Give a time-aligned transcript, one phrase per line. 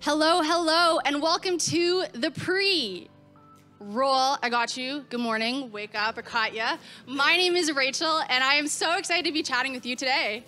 [0.00, 3.08] Hello, hello, and welcome to the pre.
[3.80, 5.04] Roll, I got you.
[5.10, 5.72] Good morning.
[5.72, 6.76] Wake up, I caught ya.
[7.08, 10.44] My name is Rachel, and I am so excited to be chatting with you today.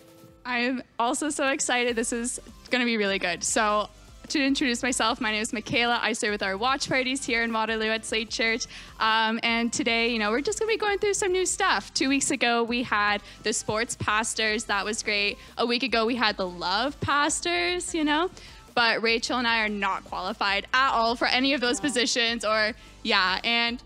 [0.47, 1.97] I am also so excited.
[1.97, 2.39] This is
[2.71, 3.43] going to be really good.
[3.43, 3.91] So,
[4.29, 5.99] to introduce myself, my name is Michaela.
[6.01, 8.67] I serve with our watch parties here in Waterloo at Slate Church.
[9.01, 11.93] Um, and today, you know, we're just going to be going through some new stuff.
[11.93, 14.65] Two weeks ago, we had the sports pastors.
[14.67, 15.39] That was great.
[15.59, 18.31] A week ago, we had the love pastors, you know.
[18.75, 22.73] But Rachel and I are not qualified at all for any of those positions or,
[23.03, 23.41] yeah.
[23.45, 23.83] And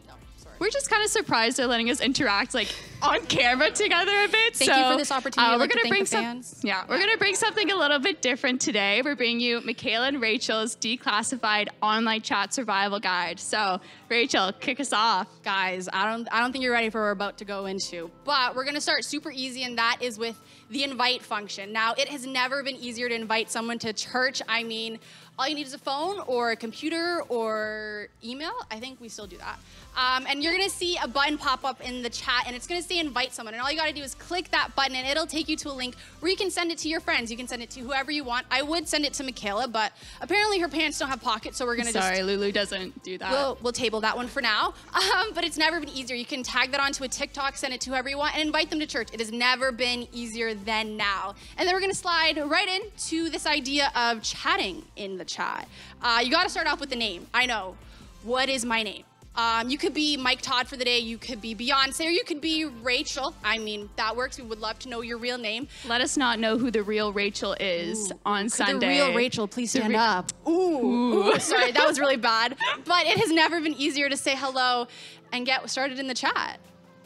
[0.58, 4.56] we're just kind of surprised they're letting us interact like on camera together a bit.
[4.56, 5.52] Thank so, you for this opportunity.
[5.52, 6.22] uh, we're like gonna thank bring some.
[6.22, 6.60] fans.
[6.62, 9.02] Yeah, we're gonna bring something a little bit different today.
[9.04, 13.40] We're bringing you Michaela and Rachel's declassified online chat survival guide.
[13.40, 15.28] So, Rachel, kick us off.
[15.42, 18.10] Guys, I don't I don't think you're ready for what we're about to go into.
[18.24, 20.40] But we're gonna start super easy, and that is with
[20.74, 21.72] the invite function.
[21.72, 24.42] Now, it has never been easier to invite someone to church.
[24.48, 24.98] I mean,
[25.38, 28.52] all you need is a phone or a computer or email.
[28.72, 29.60] I think we still do that.
[29.96, 32.82] Um, and you're gonna see a button pop up in the chat, and it's gonna
[32.82, 33.54] say invite someone.
[33.54, 35.72] And all you gotta do is click that button, and it'll take you to a
[35.72, 37.30] link where you can send it to your friends.
[37.30, 38.46] You can send it to whoever you want.
[38.50, 41.76] I would send it to Michaela, but apparently her pants don't have pockets, so we're
[41.76, 43.30] gonna just Sorry, Lulu doesn't do that.
[43.30, 44.74] We'll, we'll table that one for now.
[45.14, 46.16] Um, but it's never been easier.
[46.16, 48.70] You can tag that onto a TikTok, send it to whoever you want, and invite
[48.70, 49.08] them to church.
[49.12, 51.34] It has never been easier than now.
[51.58, 55.68] And then we're gonna slide right into this idea of chatting in the chat.
[56.02, 57.26] Uh, you gotta start off with the name.
[57.34, 57.76] I know.
[58.22, 59.04] What is my name?
[59.36, 62.22] Um, you could be Mike Todd for the day, you could be Beyonce, or you
[62.24, 63.34] could be Rachel.
[63.42, 64.38] I mean, that works.
[64.38, 65.66] We would love to know your real name.
[65.86, 68.86] Let us not know who the real Rachel is on Could Sunday.
[68.86, 70.30] The real Rachel, please stand re- up.
[70.46, 72.56] Ooh, Ooh, sorry, that was really bad.
[72.84, 74.86] But it has never been easier to say hello
[75.32, 76.60] and get started in the chat.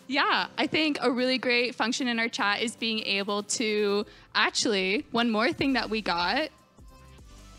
[0.07, 5.05] Yeah, I think a really great function in our chat is being able to actually,
[5.13, 6.48] one more thing that we got.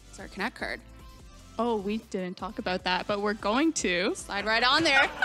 [0.10, 0.82] It's our Connect card.
[1.62, 4.16] Oh, we didn't talk about that, but we're going to.
[4.16, 5.08] Slide right on there.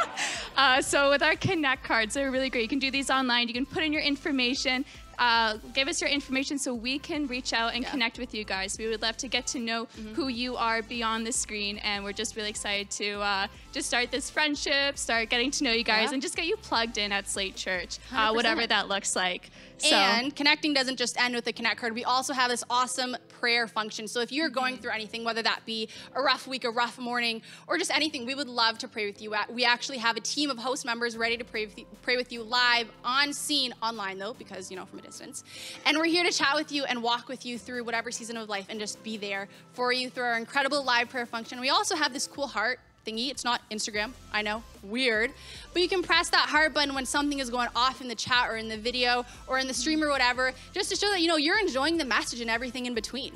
[0.56, 2.62] Uh, so with our Connect cards, they're really great.
[2.62, 3.48] You can do these online.
[3.48, 4.84] You can put in your information.
[5.18, 7.90] Uh, give us your information so we can reach out and Yeah.
[7.90, 8.78] connect with you guys.
[8.78, 12.12] We would love to get to know who you are beyond the screen, and we're
[12.12, 16.08] just really excited to uh, just start this friendship, start getting to know you guys,
[16.08, 16.14] Yeah.
[16.14, 19.50] and just get you plugged in at Slate Church, uh, whatever that looks like.
[19.78, 21.94] So, And connecting doesn't just end with the Connect card.
[21.94, 24.06] We also have this awesome prayer function.
[24.06, 27.42] So if you're going through anything, whether that be a rough week, a rough morning,
[27.66, 29.34] or just anything, we would love to pray with you.
[29.50, 32.32] We actually have a team of host members ready to pray with you, pray with
[32.32, 35.42] you live, on scene, online though, because you know from a distance.
[35.84, 38.48] And we're here to chat with you and walk with you through whatever season of
[38.48, 41.60] life, and just be there for you through our incredible live prayer function.
[41.60, 43.30] We also have this cool heart thingy.
[43.30, 45.32] It's not Instagram, I know, weird.
[45.72, 48.48] But you can press that heart button when something is going off in the chat
[48.48, 51.28] or in the video or in the stream or whatever, just to show that you
[51.28, 53.32] know you're enjoying the message and everything in between.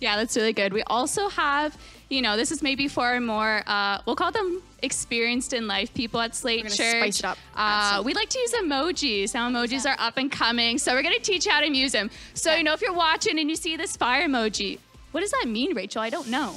[0.00, 0.72] Yeah, that's really good.
[0.72, 1.78] We also have,
[2.10, 6.20] you know, this is maybe for more, uh, we'll call them experienced in life people
[6.20, 6.74] at Slate Church.
[6.74, 7.38] spice it up.
[7.54, 9.32] Uh, we like to use emojis.
[9.32, 9.92] Now, emojis Yeah.
[9.92, 12.10] are up and coming, so we're going to teach you how to use them.
[12.34, 12.58] So, Okay.
[12.58, 14.78] you know, if you're watching and you see this fire emoji,
[15.12, 16.02] what does that mean, Rachel?
[16.02, 16.56] I don't know.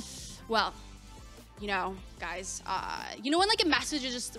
[0.50, 0.74] Well,
[1.60, 4.38] you know, guys, uh, you know when like a message is just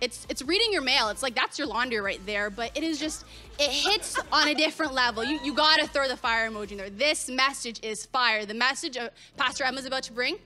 [0.00, 1.08] it's it's reading your mail.
[1.08, 3.24] It's like that's your laundry right there, but it is just
[3.58, 5.24] it hits on a different level.
[5.24, 6.90] You you gotta throw the fire emoji in there.
[6.90, 8.44] This message is fire.
[8.44, 10.36] The message uh, Pastor Emma's about to bring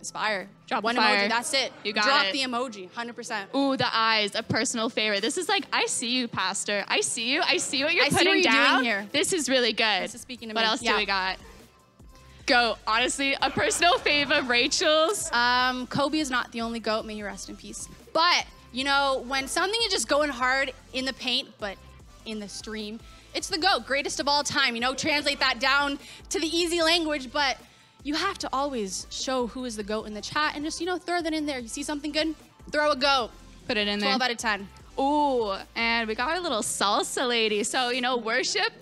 [0.00, 0.48] is fire.
[0.66, 1.26] Drop the one fire.
[1.26, 1.28] emoji.
[1.28, 1.72] That's it.
[1.84, 2.08] You got it.
[2.08, 2.32] Drop it.
[2.32, 2.92] the emoji.
[2.92, 3.50] Hundred percent.
[3.56, 5.20] Ooh, the eyes, a personal favorite.
[5.22, 6.84] This is like, I see you, Pastor.
[6.88, 7.40] I see you.
[7.42, 8.84] I see what you're I see putting what you're doing down.
[8.84, 9.06] here.
[9.12, 10.02] This is really good.
[10.04, 10.66] This is speaking to what me.
[10.68, 10.92] else Yeah.
[10.92, 11.38] do we got?
[12.50, 12.76] Go.
[12.84, 15.30] Honestly, a personal fave of Rachel's.
[15.30, 17.06] Um, Kobe is not the only goat.
[17.06, 17.88] May he rest in peace.
[18.12, 21.76] But you know, when something is just going hard in the paint, but
[22.26, 22.98] in the stream,
[23.36, 24.74] it's the goat, greatest of all time.
[24.74, 26.00] You know, translate that down
[26.30, 27.56] to the easy language, but
[28.02, 30.86] you have to always show who is the goat in the chat and just you
[30.86, 31.60] know throw that in there.
[31.60, 32.34] You see something good,
[32.72, 33.30] throw a goat.
[33.68, 34.08] Put it in there.
[34.16, 34.68] 12 out of 10.
[34.98, 37.62] Ooh, and we got our little salsa lady.
[37.62, 38.72] So, you know, worship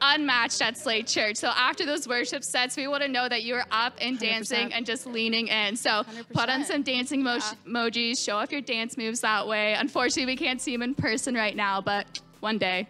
[0.00, 1.36] unmatched at Slate Church.
[1.36, 4.76] So after those worship sets, we want to know that you're up and dancing 100%.
[4.76, 5.76] and just leaning in.
[5.76, 7.40] So put on some dancing Yeah.
[7.66, 9.74] emojis, show off your dance moves that way.
[9.74, 12.88] Unfortunately, we can't see them in person right now, but one day.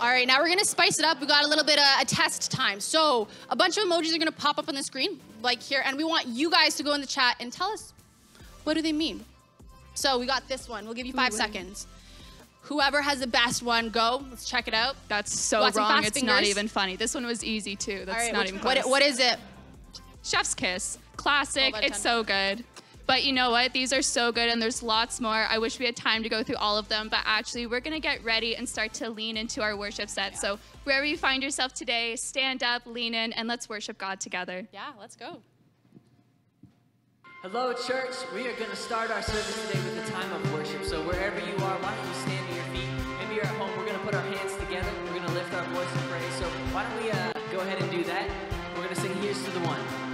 [0.00, 1.20] All right, now we're gonna spice it up.
[1.20, 2.80] We got a little bit of a test time.
[2.80, 5.94] So a bunch of emojis are gonna pop up on the screen, like here, and
[5.96, 7.92] we want you guys to go in the chat and tell us
[8.64, 9.24] what do they mean.
[9.94, 10.86] So we got this one.
[10.86, 11.36] We'll give you five Ooh.
[11.36, 11.86] seconds.
[12.62, 14.22] Whoever has the best one, go.
[14.30, 14.96] Let's check it out.
[15.08, 16.04] That's so Lots wrong.
[16.04, 16.22] It's fingers.
[16.22, 16.96] not even funny.
[16.96, 18.04] This one was easy too.
[18.04, 18.76] That's right, not even close.
[18.76, 19.38] What, what is it?
[20.22, 20.98] Chef's Kiss.
[21.16, 21.74] Classic.
[21.82, 22.64] It's so good.
[23.06, 23.72] But you know what?
[23.72, 25.44] These are so good and there's lots more.
[25.48, 27.98] I wish we had time to go through all of them, but actually we're gonna
[27.98, 30.32] get ready and start to lean into our worship set.
[30.32, 30.38] Yeah.
[30.38, 34.68] So wherever you find yourself today, stand up, lean in, and let's worship God together.
[34.72, 35.40] Yeah, let's go.
[37.42, 38.14] Hello, church.
[38.32, 40.84] We are gonna start our service today with a time of worship.
[40.84, 42.39] So wherever you are, why don't you stand?
[46.80, 48.26] why don't we uh, go ahead and do that?
[48.74, 50.09] We're going to sing Here's to the One.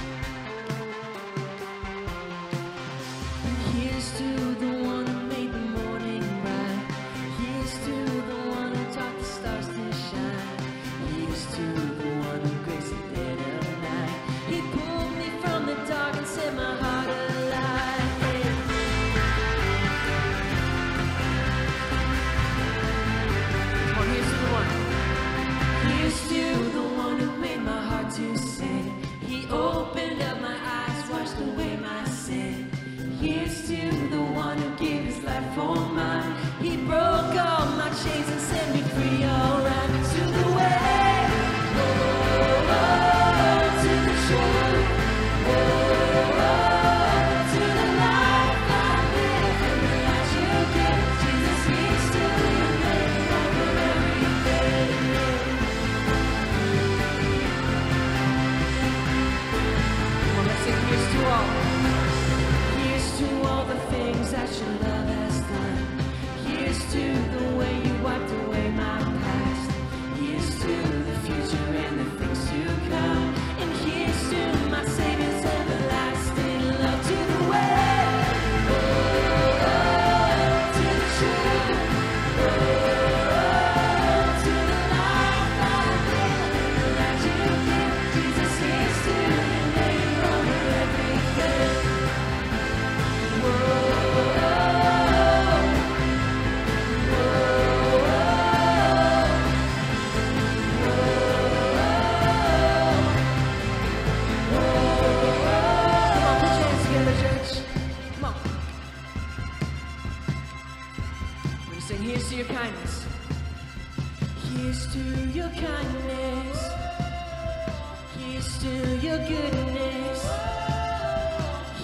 [119.29, 120.29] goodness.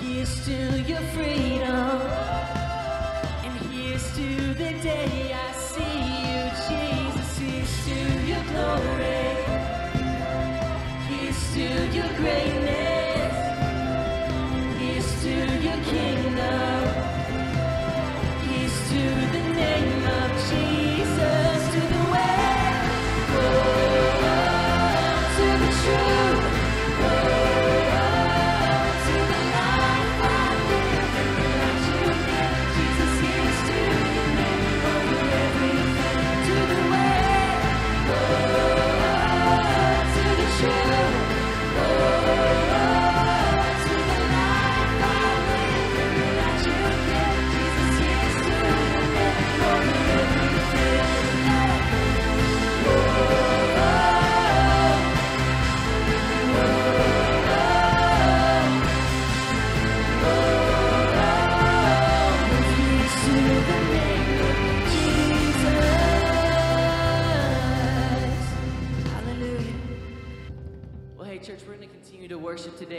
[0.00, 1.91] Here's to your freedom.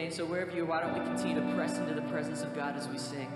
[0.03, 2.53] And so, wherever you are, why don't we continue to press into the presence of
[2.53, 3.31] God as we sing?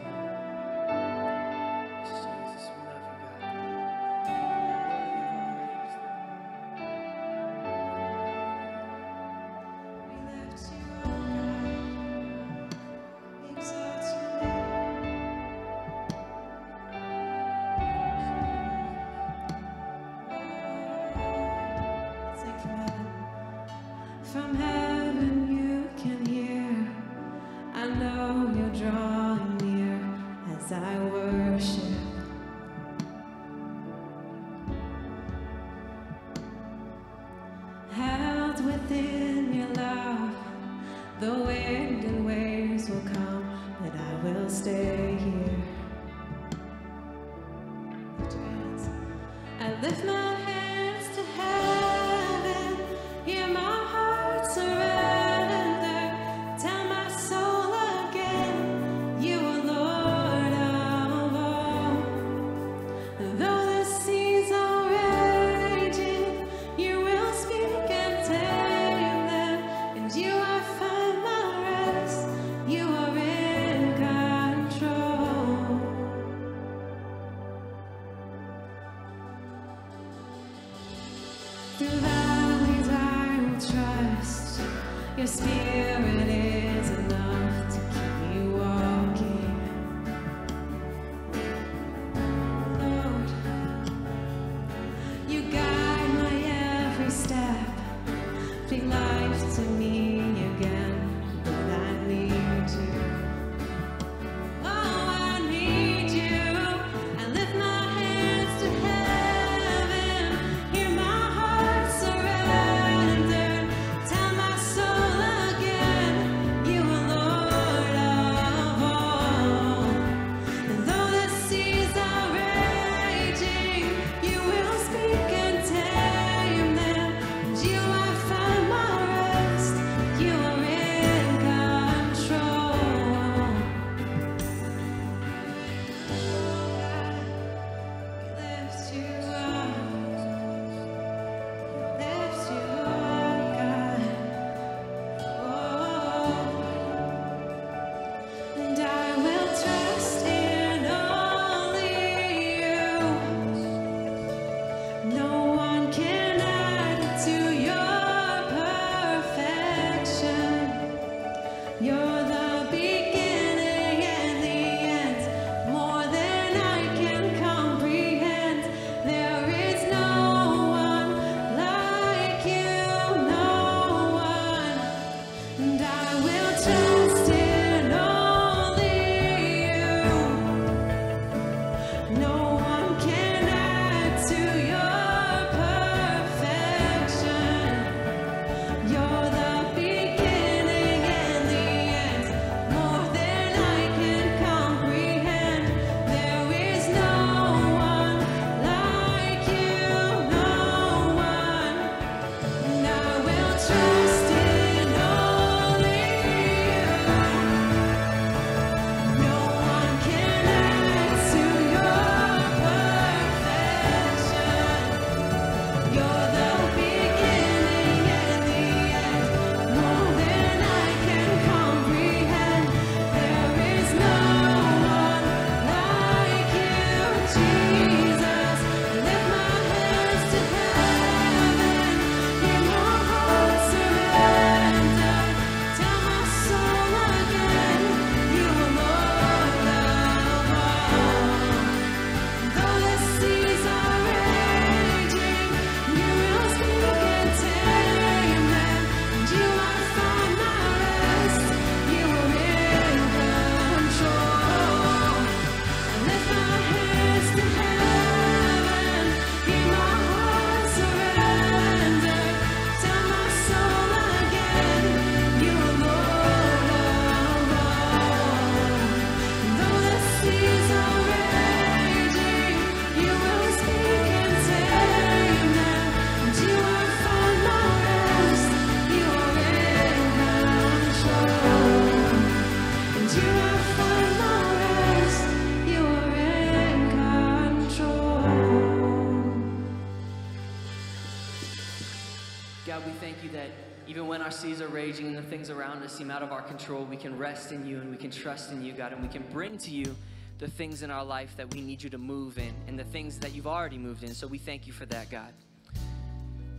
[295.90, 298.64] Seem out of our control, we can rest in you and we can trust in
[298.64, 299.96] you, God, and we can bring to you
[300.40, 303.18] the things in our life that we need you to move in and the things
[303.20, 304.14] that you've already moved in.
[304.14, 305.34] So we thank you for that, God.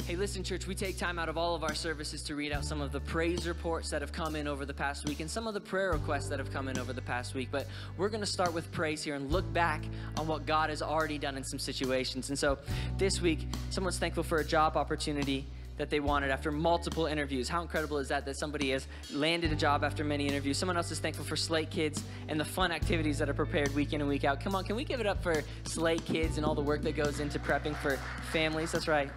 [0.09, 2.65] Hey, listen, church, we take time out of all of our services to read out
[2.65, 5.47] some of the praise reports that have come in over the past week and some
[5.47, 7.51] of the prayer requests that have come in over the past week.
[7.53, 7.67] But
[7.99, 9.85] we're going to start with praise here and look back
[10.17, 12.31] on what God has already done in some situations.
[12.31, 12.57] And so
[12.97, 15.47] this week, someone's thankful for a job opportunity
[15.79, 17.49] that they wanted after multiple interviews.
[17.49, 20.59] How incredible is that that somebody has landed a job after many interviews?
[20.59, 23.93] Someone else is thankful for Slate Kids and the fun activities that are prepared week
[23.93, 24.41] in and week out.
[24.41, 26.97] Come on, can we give it up for Slate Kids and all the work that
[26.97, 27.97] goes into prepping for
[28.31, 28.73] families?
[28.73, 29.11] That's right.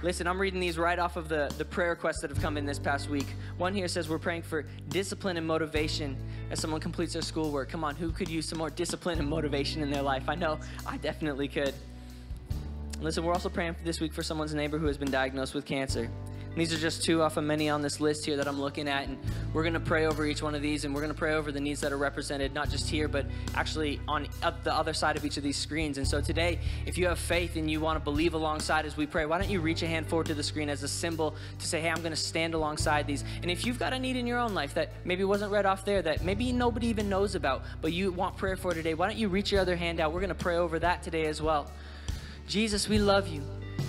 [0.00, 2.64] Listen, I'm reading these right off of the, the prayer requests that have come in
[2.64, 3.26] this past week.
[3.56, 6.16] One here says we're praying for discipline and motivation
[6.52, 7.68] as someone completes their schoolwork.
[7.68, 10.28] Come on, who could use some more discipline and motivation in their life?
[10.28, 11.74] I know I definitely could.
[13.00, 15.64] Listen, we're also praying for this week for someone's neighbor who has been diagnosed with
[15.64, 16.10] cancer.
[16.50, 18.88] And these are just two off of many on this list here that I'm looking
[18.88, 19.16] at, and
[19.52, 21.52] we're going to pray over each one of these, and we're going to pray over
[21.52, 25.16] the needs that are represented, not just here, but actually on up the other side
[25.16, 25.98] of each of these screens.
[25.98, 29.06] And so today, if you have faith and you want to believe alongside as we
[29.06, 31.66] pray, why don't you reach a hand forward to the screen as a symbol to
[31.66, 33.22] say, hey, I'm going to stand alongside these.
[33.42, 35.84] And if you've got a need in your own life that maybe wasn't read off
[35.84, 39.18] there, that maybe nobody even knows about, but you want prayer for today, why don't
[39.18, 40.12] you reach your other hand out?
[40.12, 41.70] We're going to pray over that today as well.
[42.48, 43.42] Jesus, we love you.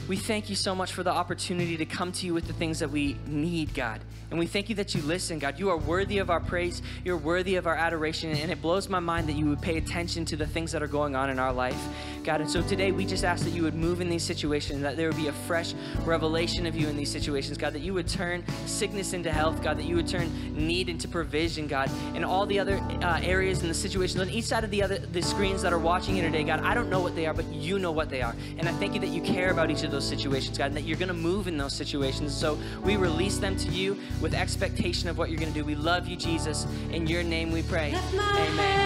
[0.10, 2.80] We thank you so much for the opportunity to come to you with the things
[2.80, 4.01] that we need, God.
[4.32, 5.58] And we thank you that you listen, God.
[5.58, 6.82] You are worthy of our praise.
[7.04, 8.32] You're worthy of our adoration.
[8.32, 10.88] And it blows my mind that you would pay attention to the things that are
[10.88, 11.80] going on in our life,
[12.24, 12.42] God.
[12.42, 15.08] And so today we just ask that you would move in these situations, that there
[15.08, 15.74] would be a fresh
[16.04, 17.74] revelation of you in these situations, God.
[17.74, 19.78] That you would turn sickness into health, God.
[19.78, 21.89] That you would turn need into provision, God.
[22.13, 25.00] And all the other uh, areas and the situations on each side of the other
[25.00, 26.62] the screens that are watching you today, God.
[26.62, 28.36] I don't know what they are, but you know what they are.
[28.58, 30.84] And I thank you that you care about each of those situations, God, and that
[30.84, 32.36] you're going to move in those situations.
[32.36, 35.65] So we release them to you with expectation of what you're going to do.
[35.65, 36.65] We love you, Jesus.
[36.91, 37.94] In your name we pray.
[37.94, 38.79] Amen.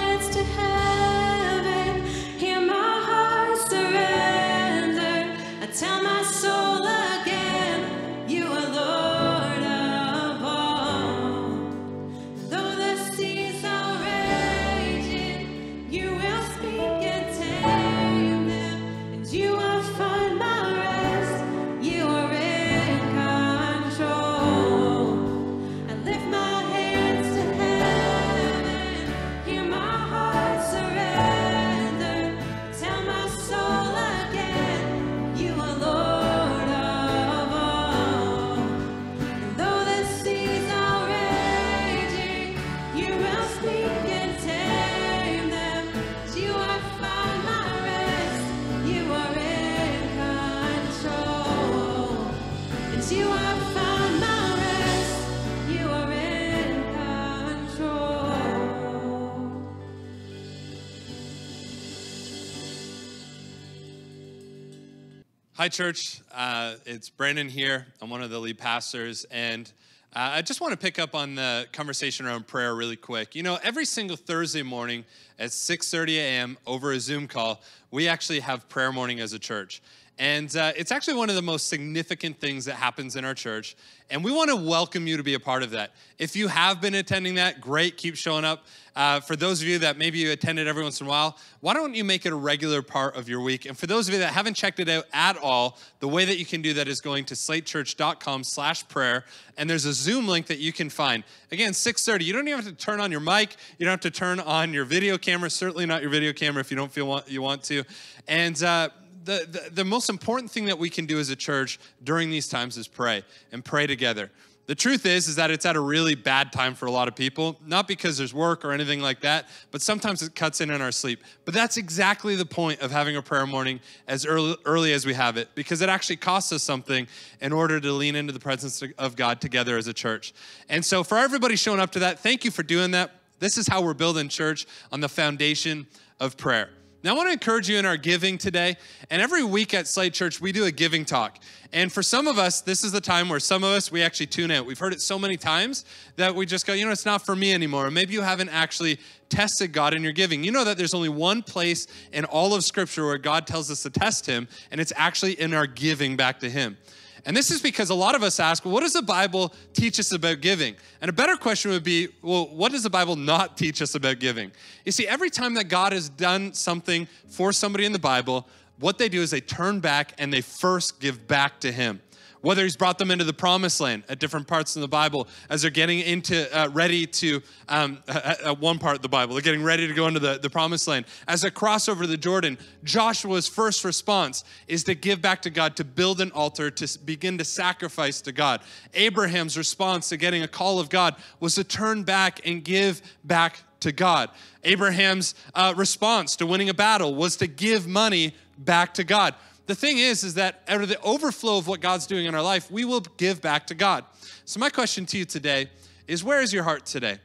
[65.63, 66.19] Hi, church.
[66.33, 67.85] Uh, it's Brandon here.
[68.01, 69.71] I'm one of the lead pastors, and
[70.13, 73.33] uh, I just want to pick up on the conversation around prayer really quick.
[73.33, 75.05] You know, every single Thursday morning
[75.39, 76.57] at 6:30 a.m.
[76.67, 79.81] over a Zoom call, we actually have prayer morning as a church.
[80.19, 83.75] And uh, it's actually one of the most significant things that happens in our church.
[84.11, 85.91] And we want to welcome you to be a part of that.
[86.19, 88.63] If you have been attending that, great, keep showing up.
[88.95, 91.73] Uh, for those of you that maybe you attended every once in a while, why
[91.73, 93.65] don't you make it a regular part of your week?
[93.65, 96.37] And for those of you that haven't checked it out at all, the way that
[96.37, 99.25] you can do that is going to slatechurch.com slash prayer.
[99.57, 101.23] And there's a Zoom link that you can find.
[101.51, 102.23] Again, 6.30.
[102.23, 103.55] You don't even have to turn on your mic.
[103.79, 105.49] You don't have to turn on your video camera.
[105.49, 107.83] Certainly not your video camera if you don't feel want, you want to.
[108.27, 108.89] And uh,
[109.23, 112.47] the, the, the most important thing that we can do as a church during these
[112.47, 114.29] times is pray and pray together.
[114.65, 117.15] The truth is, is that it's at a really bad time for a lot of
[117.15, 120.81] people, not because there's work or anything like that, but sometimes it cuts in on
[120.81, 121.21] our sleep.
[121.43, 125.13] But that's exactly the point of having a prayer morning as early, early as we
[125.15, 127.07] have it, because it actually costs us something
[127.41, 130.33] in order to lean into the presence of God together as a church.
[130.69, 133.11] And so for everybody showing up to that, thank you for doing that.
[133.39, 135.87] This is how we're building church on the foundation
[136.21, 136.69] of prayer.
[137.03, 138.77] Now, I want to encourage you in our giving today.
[139.09, 141.37] And every week at Slate Church, we do a giving talk.
[141.73, 144.27] And for some of us, this is the time where some of us, we actually
[144.27, 144.65] tune out.
[144.65, 145.83] We've heard it so many times
[146.15, 147.87] that we just go, you know, it's not for me anymore.
[147.87, 150.45] Or maybe you haven't actually tested God in your giving.
[150.45, 153.83] You know that there's only one place in all of Scripture where God tells us
[153.83, 156.77] to test Him, and it's actually in our giving back to Him.
[157.25, 159.99] And this is because a lot of us ask, well, what does the Bible teach
[159.99, 160.75] us about giving?
[161.01, 164.19] And a better question would be, well, what does the Bible not teach us about
[164.19, 164.51] giving?
[164.85, 168.47] You see, every time that God has done something for somebody in the Bible,
[168.79, 172.01] what they do is they turn back and they first give back to Him
[172.43, 175.61] whether he's brought them into the promised land at different parts in the Bible as
[175.61, 179.41] they're getting into uh, ready to um, at, at one part of the Bible, they're
[179.41, 181.05] getting ready to go into the, the promised land.
[181.25, 185.77] As they cross over the Jordan, Joshua's first response is to give back to God,
[185.77, 188.59] to build an altar, to begin to sacrifice to God.
[188.93, 193.61] Abraham's response to getting a call of God was to turn back and give back
[193.79, 194.29] to God.
[194.65, 199.33] Abraham's uh, response to winning a battle was to give money back to God
[199.65, 202.41] the thing is is that out of the overflow of what god's doing in our
[202.41, 204.03] life we will give back to god
[204.45, 205.69] so my question to you today
[206.07, 207.17] is where is your heart today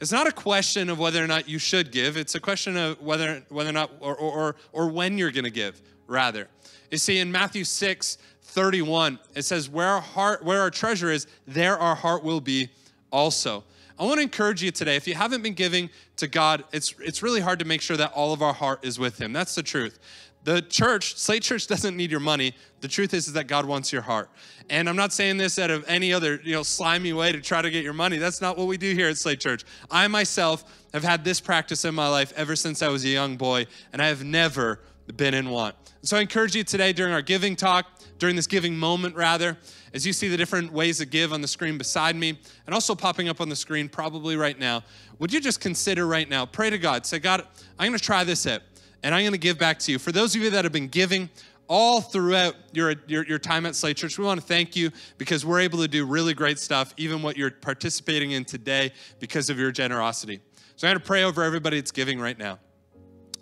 [0.00, 3.00] it's not a question of whether or not you should give it's a question of
[3.00, 6.48] whether whether or not or or, or when you're to give rather
[6.90, 11.26] you see in matthew 6 31 it says where our heart where our treasure is
[11.46, 12.68] there our heart will be
[13.10, 13.64] also
[13.98, 14.96] I want to encourage you today.
[14.96, 18.12] If you haven't been giving to God, it's it's really hard to make sure that
[18.12, 19.32] all of our heart is with Him.
[19.32, 19.98] That's the truth.
[20.46, 22.54] The church, Slate Church doesn't need your money.
[22.80, 24.30] The truth is, is that God wants your heart.
[24.70, 27.62] And I'm not saying this out of any other, you know, slimy way to try
[27.62, 28.16] to get your money.
[28.18, 29.64] That's not what we do here at Slate Church.
[29.90, 33.36] I myself have had this practice in my life ever since I was a young
[33.36, 34.78] boy, and I have never
[35.16, 35.74] been in want.
[36.02, 37.86] So I encourage you today during our giving talk,
[38.20, 39.58] during this giving moment rather,
[39.94, 42.94] as you see the different ways to give on the screen beside me, and also
[42.94, 44.84] popping up on the screen probably right now,
[45.18, 47.44] would you just consider right now, pray to God, say, God,
[47.80, 48.62] I'm gonna try this out
[49.02, 49.98] and I'm going to give back to you.
[49.98, 51.30] For those of you that have been giving
[51.68, 55.44] all throughout your, your, your, time at Slate Church, we want to thank you because
[55.44, 59.58] we're able to do really great stuff, even what you're participating in today because of
[59.58, 60.40] your generosity.
[60.76, 62.58] So I'm going to pray over everybody that's giving right now.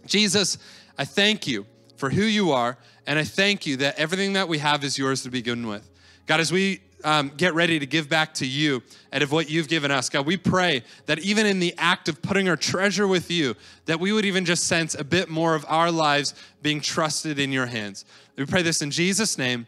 [0.06, 0.58] Jesus,
[0.96, 4.58] I thank you for who you are, and I thank you that everything that we
[4.58, 5.88] have is yours to begin with.
[6.26, 9.68] God, as we um, get ready to give back to you out of what you've
[9.68, 10.08] given us.
[10.08, 13.54] God, we pray that even in the act of putting our treasure with you,
[13.86, 17.52] that we would even just sense a bit more of our lives being trusted in
[17.52, 18.04] your hands.
[18.36, 19.66] We pray this in Jesus' name.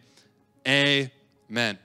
[0.67, 1.79] Amen.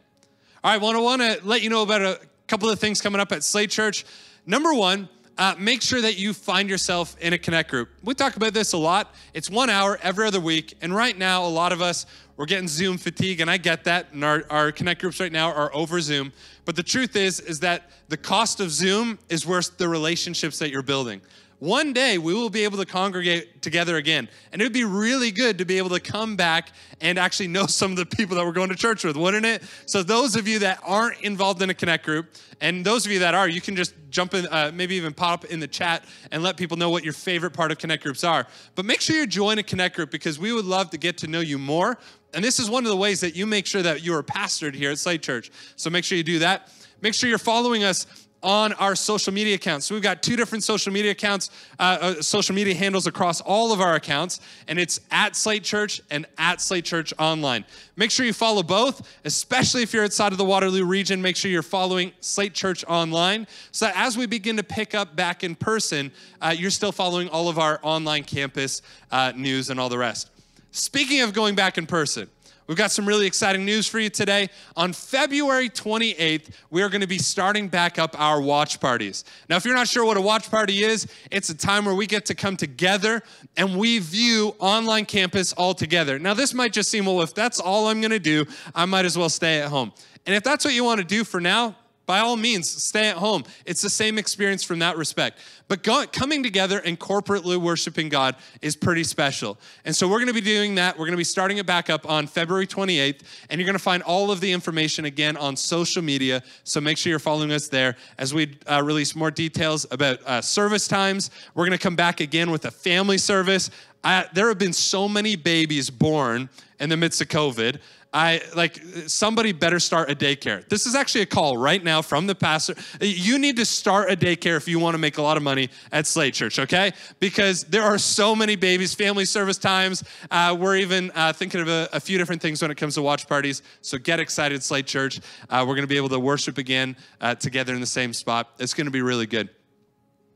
[0.64, 3.22] All right, well, I want to let you know about a couple of things coming
[3.22, 4.06] up at Slate Church.
[4.46, 7.90] Number one, uh, make sure that you find yourself in a connect group.
[8.04, 9.16] We talk about this a lot.
[9.34, 10.76] It's one hour every other week.
[10.82, 12.06] And right now, a lot of us,
[12.42, 14.14] we're getting Zoom fatigue, and I get that.
[14.14, 16.34] And our, our connect groups right now are over Zoom.
[16.66, 20.72] But the truth is, is that the cost of Zoom is worth the relationships that
[20.72, 21.22] you're building.
[21.62, 24.30] One day we will be able to congregate together again.
[24.52, 27.66] And it would be really good to be able to come back and actually know
[27.68, 29.62] some of the people that we're going to church with, wouldn't it?
[29.86, 33.20] So, those of you that aren't involved in a Connect group, and those of you
[33.20, 36.42] that are, you can just jump in, uh, maybe even pop in the chat and
[36.42, 38.48] let people know what your favorite part of Connect groups are.
[38.74, 41.28] But make sure you join a Connect group because we would love to get to
[41.28, 42.00] know you more.
[42.34, 44.74] And this is one of the ways that you make sure that you are pastored
[44.74, 45.52] here at Slate Church.
[45.76, 46.72] So, make sure you do that.
[47.02, 48.08] Make sure you're following us
[48.44, 49.86] on our social media accounts.
[49.86, 51.50] So we've got two different social media accounts,
[51.80, 56.02] uh, uh, social media handles across all of our accounts, and it's at Slate Church
[56.10, 57.64] and at Slate Church Online.
[57.96, 61.22] Make sure you follow both, especially if you're outside of the Waterloo region.
[61.22, 65.16] Make sure you're following Slate Church Online, so that as we begin to pick up
[65.16, 69.80] back in person, uh, you're still following all of our online campus uh, news and
[69.80, 70.30] all the rest.
[70.72, 72.30] Speaking of going back in person,
[72.72, 74.48] We've got some really exciting news for you today.
[74.78, 79.26] On February 28th, we are going to be starting back up our watch parties.
[79.50, 82.08] Now, if you're not sure what a watch party is, it's a time where we
[82.08, 83.24] get to come together
[83.58, 86.18] and we view online campus all together.
[86.18, 89.04] Now, this might just seem, well, if that's all I'm going to do, I might
[89.04, 89.92] as well stay at home.
[90.26, 93.18] And if that's what you want to do for now, by all means, stay at
[93.18, 93.44] home.
[93.66, 95.40] It's the same experience from that respect.
[95.68, 99.58] But go, coming together and corporately worshiping God is pretty special.
[99.86, 100.96] And so we're going to be doing that.
[100.96, 103.22] We're going to be starting it back up on February 28th.
[103.50, 106.44] And you're going to find all of the information again on social media.
[106.64, 110.42] So make sure you're following us there as we uh, release more details about uh,
[110.42, 111.32] service times.
[111.56, 113.70] We're going to come back again with a family service.
[114.04, 117.80] I, there have been so many babies born in the midst of COVID.
[118.14, 120.68] I like somebody better start a daycare.
[120.68, 122.76] This is actually a call right now from the pastor.
[123.00, 125.70] You need to start a daycare if you want to make a lot of money
[125.94, 126.92] at Slate Church, okay?
[127.22, 130.04] Because there are so many babies, family service times.
[130.30, 133.02] Uh, we're even uh, thinking of a, a, few different things when it comes to
[133.02, 133.62] watch parties.
[133.82, 135.22] So get excited, Slate Church.
[135.50, 138.50] Uh, we're going to be able to worship again uh, together in the same spot.
[138.60, 139.48] It's going to be really good.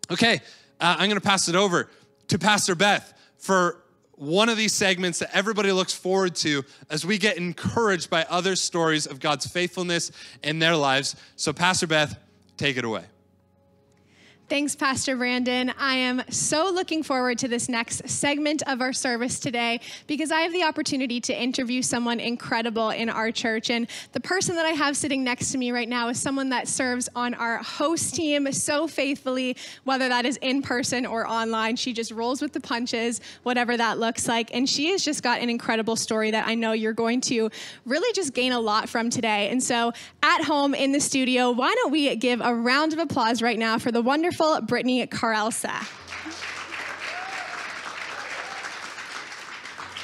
[0.09, 0.35] Okay,
[0.79, 1.89] uh, I'm going to pass it over
[2.29, 3.81] to Pastor Beth for
[4.17, 8.55] one of these segments that everybody looks forward to as we get encouraged by other
[8.55, 10.11] stories of God's faithfulness
[10.43, 11.15] in their lives.
[11.35, 12.17] So, Pastor Beth,
[12.57, 13.03] take it away.
[14.47, 15.73] Thanks, Pastor Brandon.
[15.79, 20.41] I am so looking forward to this next segment of our service today because I
[20.41, 23.71] have the opportunity to interview someone incredible in our church.
[23.71, 26.67] And the person that I have sitting next to me right now is someone that
[26.67, 31.75] serves on our host team so faithfully, whether that is in person or online.
[31.75, 34.53] She just rolls with the punches, whatever that looks like.
[34.53, 37.49] And she has just got an incredible story that I know you're going to
[37.83, 39.49] really just gain a lot from today.
[39.49, 43.41] And so, at home in the studio, why don't we give a round of applause
[43.41, 44.34] right now for the wonderful
[44.67, 45.85] Brittany Carelsa.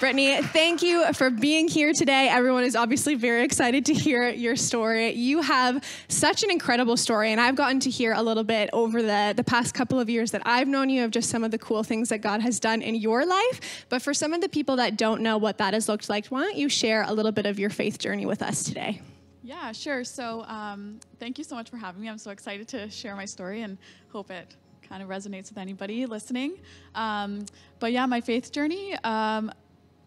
[0.01, 2.27] Brittany, thank you for being here today.
[2.27, 5.11] Everyone is obviously very excited to hear your story.
[5.11, 9.03] You have such an incredible story, and I've gotten to hear a little bit over
[9.03, 11.59] the, the past couple of years that I've known you of just some of the
[11.59, 13.85] cool things that God has done in your life.
[13.89, 16.41] But for some of the people that don't know what that has looked like, why
[16.41, 19.01] don't you share a little bit of your faith journey with us today?
[19.43, 20.03] Yeah, sure.
[20.03, 22.09] So, um, thank you so much for having me.
[22.09, 23.77] I'm so excited to share my story and
[24.11, 24.55] hope it
[24.87, 26.59] kind of resonates with anybody listening.
[26.93, 27.45] Um,
[27.79, 28.95] but yeah, my faith journey.
[29.03, 29.51] Um,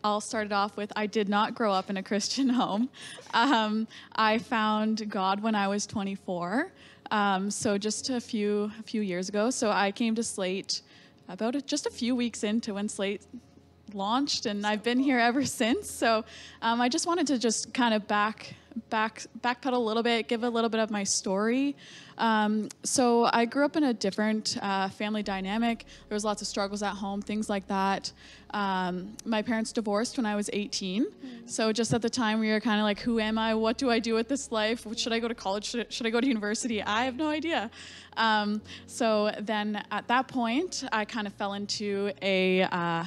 [0.05, 2.90] I'll start it off with I did not grow up in a Christian home.
[3.33, 6.70] Um, I found God when I was 24,
[7.11, 9.51] um, so just a few a few years ago.
[9.51, 10.83] So I came to Slate
[11.29, 13.23] about just a few weeks into when Slate
[13.92, 15.90] launched, and I've been here ever since.
[15.90, 16.25] So
[16.62, 18.55] um, I just wanted to just kind of back
[18.90, 21.77] back backpedal a little bit, give a little bit of my story.
[22.18, 25.85] Um, so I grew up in a different uh, family dynamic.
[26.09, 28.12] There was lots of struggles at home, things like that.
[28.51, 31.07] Um, my parents divorced when I was 18.
[31.47, 33.55] So just at the time, we were kind of like, "Who am I?
[33.55, 34.87] What do I do with this life?
[34.97, 35.66] Should I go to college?
[35.66, 36.83] Should, should I go to university?
[36.83, 37.70] I have no idea."
[38.16, 43.05] Um, so then at that point, I kind of fell into a uh,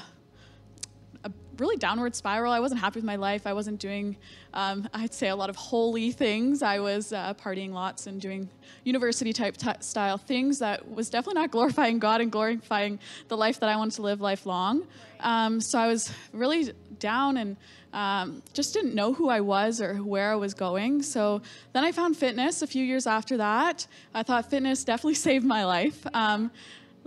[1.60, 2.52] really downward spiral.
[2.52, 3.48] I wasn't happy with my life.
[3.48, 4.18] I wasn't doing,
[4.54, 6.62] um, I'd say, a lot of holy things.
[6.62, 8.50] I was uh, partying lots and doing
[8.84, 13.60] university type t- style things that was definitely not glorifying God and glorifying the life
[13.60, 14.88] that I wanted to live lifelong.
[15.20, 17.58] Um, so I was really down and
[17.94, 21.02] um, just didn't know who I was or where I was going.
[21.02, 21.42] So
[21.74, 23.88] then I found fitness a few years after that.
[24.14, 26.06] I thought fitness definitely saved my life.
[26.14, 26.52] Um,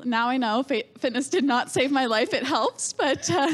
[0.04, 2.32] now I know fitness did not save my life.
[2.32, 3.52] It helps, but uh,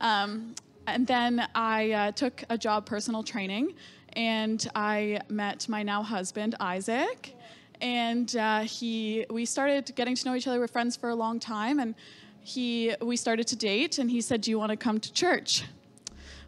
[0.00, 0.54] um,
[0.86, 3.74] and then I uh, took a job personal training,
[4.14, 7.34] and I met my now husband Isaac,
[7.80, 10.58] and uh, he we started getting to know each other.
[10.58, 11.94] We're friends for a long time, and
[12.40, 15.64] he we started to date, and he said, "Do you want to come to church?"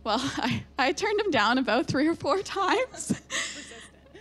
[0.04, 3.20] Well, I, I turned him down about three or four times.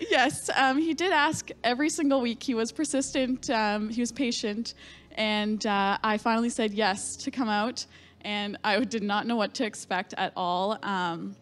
[0.09, 2.43] yes, um, he did ask every single week.
[2.43, 3.49] He was persistent.
[3.49, 4.73] Um, he was patient,
[5.15, 7.85] and uh, I finally said yes to come out.
[8.21, 10.77] And I did not know what to expect at all.
[10.83, 11.35] Um,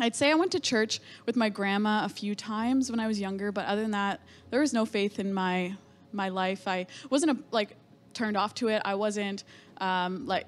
[0.00, 3.20] I'd say I went to church with my grandma a few times when I was
[3.20, 5.74] younger, but other than that, there was no faith in my
[6.12, 6.66] my life.
[6.66, 7.76] I wasn't a, like
[8.14, 8.80] turned off to it.
[8.84, 9.44] I wasn't
[9.80, 10.46] um, like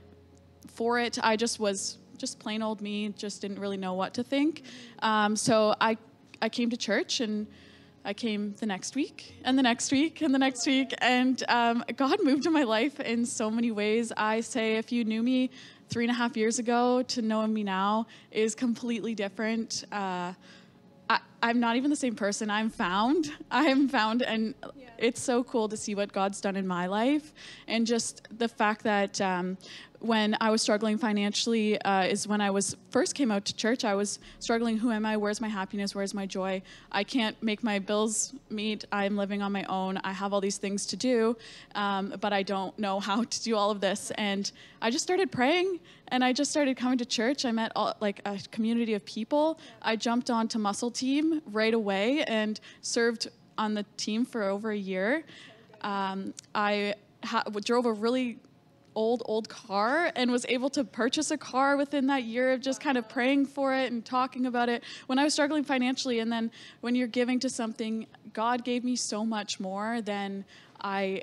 [0.68, 1.18] for it.
[1.22, 3.08] I just was just plain old me.
[3.10, 4.62] Just didn't really know what to think.
[5.00, 5.96] Um, so I
[6.40, 7.46] I came to church and
[8.04, 11.84] I came the next week and the next week and the next week, and um,
[11.96, 14.10] God moved in my life in so many ways.
[14.16, 15.50] I say, if you knew me
[15.90, 19.84] three and a half years ago to knowing me now is completely different.
[19.92, 20.32] Uh,
[21.10, 22.48] I, I'm not even the same person.
[22.48, 23.32] I'm found.
[23.50, 24.54] I'm found, and
[24.96, 27.34] it's so cool to see what God's done in my life,
[27.68, 29.58] and just the fact that um,
[30.00, 33.84] when I was struggling financially uh, is when I was first came out to church.
[33.84, 34.78] I was struggling.
[34.78, 35.16] Who am I?
[35.16, 35.94] Where's my happiness?
[35.94, 36.62] Where's my joy?
[36.90, 38.86] I can't make my bills meet.
[38.92, 39.98] I'm living on my own.
[39.98, 41.36] I have all these things to do,
[41.74, 44.10] um, but I don't know how to do all of this.
[44.12, 47.44] And I just started praying, and I just started coming to church.
[47.44, 49.60] I met all, like a community of people.
[49.82, 54.76] I jumped onto Muscle Team right away and served on the team for over a
[54.76, 55.24] year.
[55.82, 58.38] Um, I ha- drove a really
[58.94, 62.80] old old car and was able to purchase a car within that year of just
[62.80, 66.30] kind of praying for it and talking about it when I was struggling financially and
[66.30, 66.50] then
[66.80, 70.44] when you're giving to something God gave me so much more than
[70.80, 71.22] I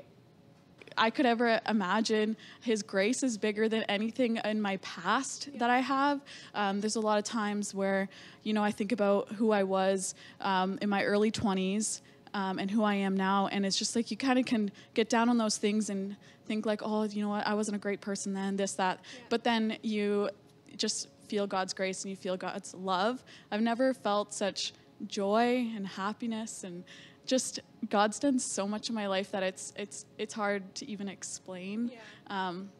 [0.96, 2.36] I could ever imagine.
[2.60, 6.20] His grace is bigger than anything in my past that I have.
[6.54, 8.08] Um, there's a lot of times where,
[8.42, 12.00] you know, I think about who I was um, in my early 20s
[12.38, 15.10] um, and who I am now, and it's just like you kind of can get
[15.10, 16.14] down on those things and
[16.46, 19.00] think like, oh, you know what, I wasn't a great person then, this, that.
[19.28, 20.30] But then you
[20.76, 23.24] just feel God's grace and you feel God's love.
[23.50, 24.72] I've never felt such
[25.08, 26.84] joy and happiness and
[27.26, 27.58] just
[27.90, 31.90] God's done so much in my life that it's it's it's hard to even explain.
[32.28, 32.70] Um,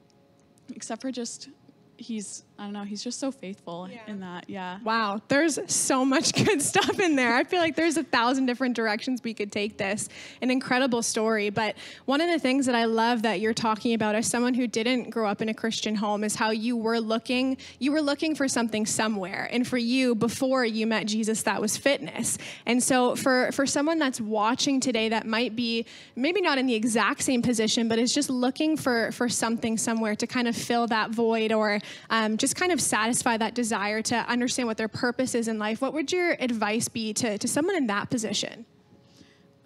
[0.73, 1.49] except for just
[1.97, 4.51] he's I don't know, he's just so faithful in that.
[4.51, 4.81] Yeah.
[4.83, 7.37] Wow, there's so much good stuff in there.
[7.37, 10.09] I feel like there's a thousand different directions we could take this.
[10.43, 11.51] An incredible story.
[11.51, 14.67] But one of the things that I love that you're talking about as someone who
[14.67, 18.35] didn't grow up in a Christian home is how you were looking, you were looking
[18.35, 19.49] for something somewhere.
[19.53, 22.39] And for you, before you met Jesus, that was fitness.
[22.67, 26.75] And so for, for someone that's watching today that might be maybe not in the
[26.75, 30.89] exact same position, but is just looking for, for something somewhere to kind of fill
[30.89, 31.79] that void or
[32.11, 35.81] um, just kind of satisfy that desire to understand what their purpose is in life,
[35.81, 38.67] what would your advice be to, to someone in that position?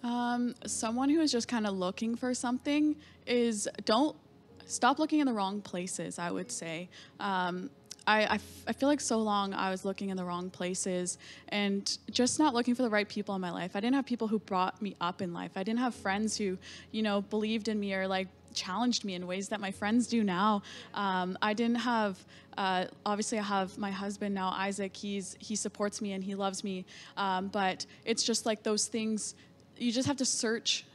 [0.03, 4.15] Um, someone who is just kind of looking for something is don't
[4.65, 6.19] stop looking in the wrong places.
[6.19, 6.89] I would say.
[7.19, 7.69] Um,
[8.05, 11.17] I, I feel like so long I was looking in the wrong places
[11.49, 13.75] and just not looking for the right people in my life.
[13.75, 15.51] I didn't have people who brought me up in life.
[15.55, 16.57] I didn't have friends who,
[16.91, 20.23] you know, believed in me or like challenged me in ways that my friends do
[20.23, 20.61] now.
[20.93, 22.23] Um, I didn't have.
[22.57, 24.95] Uh, obviously, I have my husband now, Isaac.
[24.95, 26.85] He's he supports me and he loves me.
[27.17, 29.35] Um, but it's just like those things.
[29.77, 30.85] You just have to search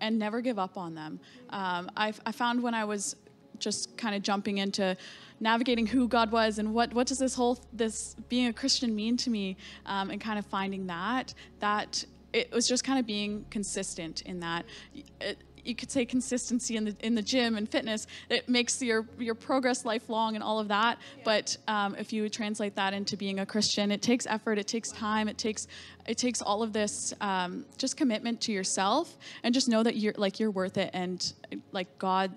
[0.00, 1.20] and never give up on them.
[1.50, 3.16] Um, I, I found when I was
[3.58, 4.96] just kind of jumping into
[5.40, 9.16] navigating who God was and what what does this whole this being a Christian mean
[9.18, 13.46] to me, um, and kind of finding that that it was just kind of being
[13.50, 14.64] consistent in that.
[15.20, 18.06] It, you could say consistency in the in the gym and fitness.
[18.28, 20.98] It makes your your progress lifelong and all of that.
[21.24, 24.90] But um, if you translate that into being a Christian, it takes effort, it takes
[24.92, 25.66] time, it takes
[26.06, 30.14] it takes all of this um, just commitment to yourself, and just know that you're
[30.16, 31.32] like you're worth it, and
[31.72, 32.32] like God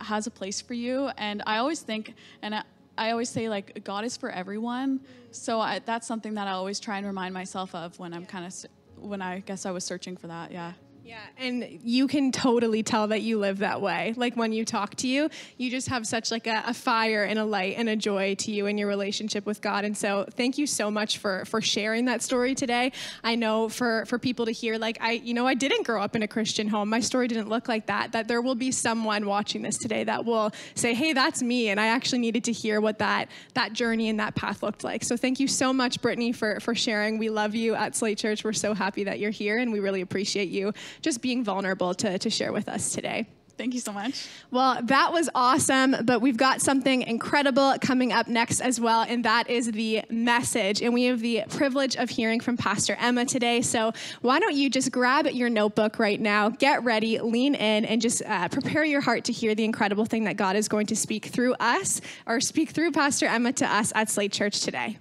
[0.00, 1.10] has a place for you.
[1.16, 2.62] And I always think, and I,
[2.96, 5.00] I always say, like, God is for everyone.
[5.30, 8.46] So I, that's something that I always try and remind myself of when I'm kind
[8.46, 8.54] of,
[8.96, 10.52] when I guess I was searching for that.
[10.52, 10.72] Yeah.
[11.08, 14.12] Yeah, and you can totally tell that you live that way.
[14.14, 17.38] Like when you talk to you, you just have such like a, a, fire and
[17.38, 19.86] a light and a joy to you in your relationship with God.
[19.86, 22.92] And so, thank you so much for for sharing that story today.
[23.24, 26.14] I know for for people to hear, like I, you know, I didn't grow up
[26.14, 26.90] in a Christian home.
[26.90, 28.12] My story didn't look like that.
[28.12, 31.80] That there will be someone watching this today that will say, "Hey, that's me," and
[31.80, 35.04] I actually needed to hear what that that journey and that path looked like.
[35.04, 37.16] So, thank you so much, Brittany, for for sharing.
[37.16, 38.44] We love you at Slate Church.
[38.44, 42.18] We're so happy that you're here, and we really appreciate you just being vulnerable to,
[42.18, 43.26] to share with us today.
[43.58, 44.28] Thank you so much.
[44.52, 49.24] Well, that was awesome, but we've got something incredible coming up next as well, and
[49.24, 50.80] that is the message.
[50.80, 53.60] And we have the privilege of hearing from Pastor Emma today.
[53.62, 58.00] So, why don't you just grab your notebook right now, get ready, lean in, and
[58.00, 60.96] just uh, prepare your heart to hear the incredible thing that God is going to
[60.96, 64.98] speak through us or speak through Pastor Emma to us at Slate Church today.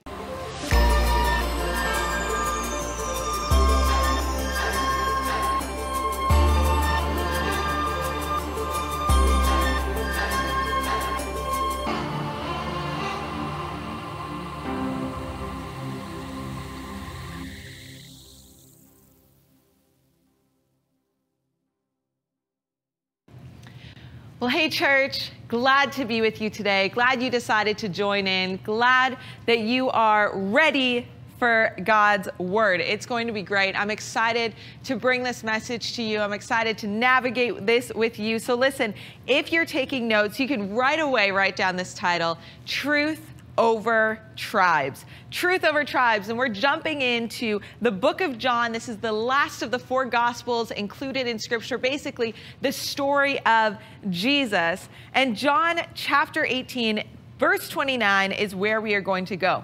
[24.39, 26.89] Well, hey, church, glad to be with you today.
[26.89, 28.60] Glad you decided to join in.
[28.63, 31.08] Glad that you are ready
[31.39, 32.80] for God's word.
[32.80, 33.76] It's going to be great.
[33.76, 36.19] I'm excited to bring this message to you.
[36.19, 38.38] I'm excited to navigate this with you.
[38.38, 38.93] So, listen,
[39.26, 43.21] if you're taking notes, you can right away write down this title Truth
[43.58, 45.06] over tribes.
[45.32, 46.30] Truth over tribes.
[46.30, 48.72] And we're jumping into the book of John.
[48.72, 53.78] This is the last of the four gospels included in scripture, basically, the story of
[54.10, 54.88] Jesus.
[55.13, 57.04] And John chapter 18,
[57.39, 59.63] verse 29 is where we are going to go.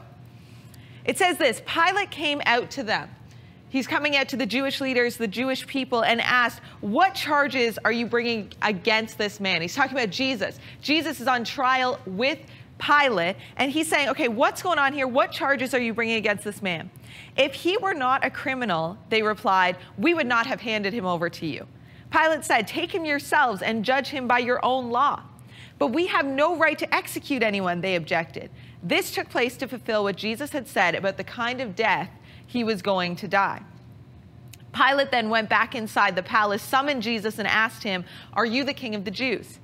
[1.06, 3.10] It says this Pilate came out to them.
[3.74, 7.92] He's coming out to the Jewish leaders, the Jewish people, and asked, What charges are
[7.92, 9.64] you bringing against this man?
[9.64, 10.60] He's talking about Jesus.
[10.82, 12.38] Jesus is on trial with
[12.80, 15.08] Pilate, and he's saying, Okay, what's going on here?
[15.08, 16.90] What charges are you bringing against this man?
[17.38, 21.30] If he were not a criminal, they replied, we would not have handed him over
[21.30, 21.68] to you.
[22.12, 25.24] Pilate said, Take him yourselves and judge him by your own law.
[25.80, 28.52] But we have no right to execute anyone, they objected.
[28.82, 32.10] This took place to fulfill what Jesus had said about the kind of death
[32.46, 33.64] he was going to die.
[34.74, 38.74] Pilate then went back inside the palace, summoned Jesus, and asked him, Are you the
[38.74, 39.60] king of the Jews?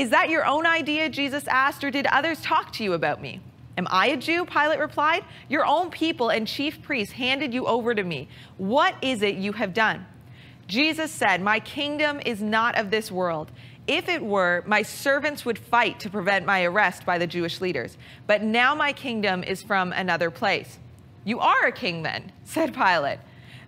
[0.00, 1.10] Is that your own idea?
[1.10, 3.38] Jesus asked, or did others talk to you about me?
[3.76, 4.46] Am I a Jew?
[4.46, 5.26] Pilate replied.
[5.50, 8.26] Your own people and chief priests handed you over to me.
[8.56, 10.06] What is it you have done?
[10.66, 13.50] Jesus said, My kingdom is not of this world.
[13.86, 17.98] If it were, my servants would fight to prevent my arrest by the Jewish leaders.
[18.26, 20.78] But now my kingdom is from another place.
[21.26, 23.18] You are a king then, said Pilate.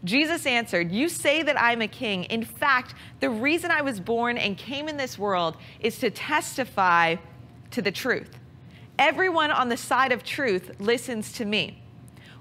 [0.04, 2.24] Jesus answered, You say that I'm a king.
[2.24, 7.16] In fact, the reason I was born and came in this world is to testify
[7.70, 8.38] to the truth.
[8.98, 11.82] Everyone on the side of truth listens to me.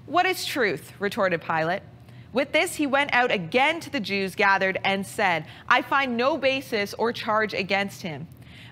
[0.06, 0.92] What is truth?
[0.98, 1.82] retorted Pilate.
[2.32, 6.36] With this, he went out again to the Jews gathered and said, I find no
[6.36, 8.26] basis or charge against him.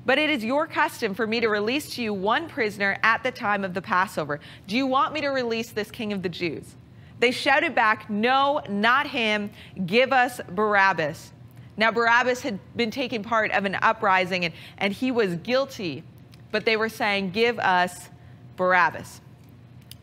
[0.06, 3.30] But it is your custom for me to release to you one prisoner at the
[3.30, 4.40] time of the Passover.
[4.66, 6.74] Do you want me to release this king of the Jews?
[7.20, 9.50] They shouted back, No, not him.
[9.86, 11.32] Give us Barabbas.
[11.76, 16.02] Now, Barabbas had been taking part of an uprising and, and he was guilty,
[16.50, 18.08] but they were saying, Give us
[18.56, 19.20] Barabbas.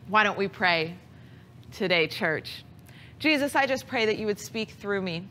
[0.06, 0.96] Why don't we pray
[1.72, 2.64] today, church?
[3.18, 5.26] Jesus, I just pray that you would speak through me.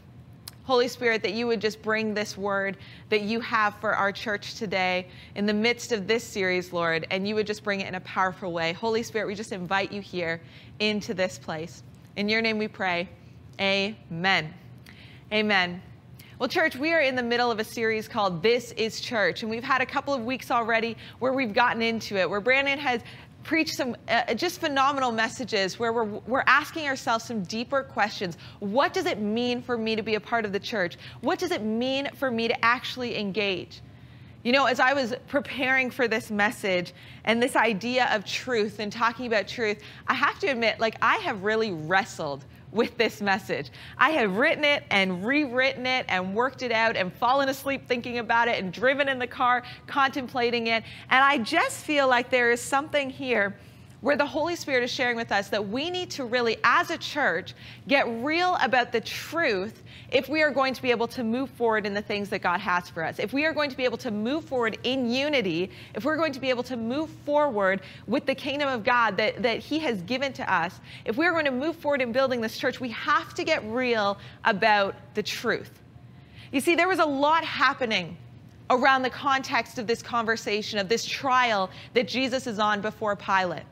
[0.68, 2.76] Holy Spirit, that you would just bring this word
[3.08, 7.26] that you have for our church today in the midst of this series, Lord, and
[7.26, 8.74] you would just bring it in a powerful way.
[8.74, 10.42] Holy Spirit, we just invite you here
[10.80, 11.84] into this place.
[12.18, 13.08] In your name we pray.
[13.62, 14.54] Amen.
[15.32, 15.82] Amen.
[16.38, 19.50] Well, church, we are in the middle of a series called This is Church, and
[19.50, 23.02] we've had a couple of weeks already where we've gotten into it, where Brandon has
[23.48, 28.38] preached some uh, just phenomenal messages where we're, we're asking ourselves some deeper questions.
[28.60, 30.98] What does it mean for me to be a part of the church?
[31.22, 33.82] What does it mean for me to actually engage?
[34.44, 38.92] You know, as I was preparing for this message and this idea of truth and
[38.92, 43.72] talking about truth, I have to admit, like, I have really wrestled with this message.
[43.98, 48.20] I have written it and rewritten it and worked it out and fallen asleep thinking
[48.20, 50.84] about it and driven in the car contemplating it.
[51.10, 53.56] And I just feel like there is something here
[54.02, 56.98] where the Holy Spirit is sharing with us that we need to really, as a
[56.98, 57.54] church,
[57.87, 61.85] get real about the truth if we are going to be able to move forward
[61.85, 63.19] in the things that God has for us.
[63.19, 66.31] If we are going to be able to move forward in unity, if we're going
[66.33, 70.02] to be able to move forward with the kingdom of God that, that He has
[70.04, 73.33] given to us, if we're going to move forward in building this church, we have
[73.33, 75.71] to get real about the truth.
[76.52, 78.15] You see, there was a lot happening
[78.69, 83.63] around the context of this conversation, of this trial that Jesus is on before Pilate.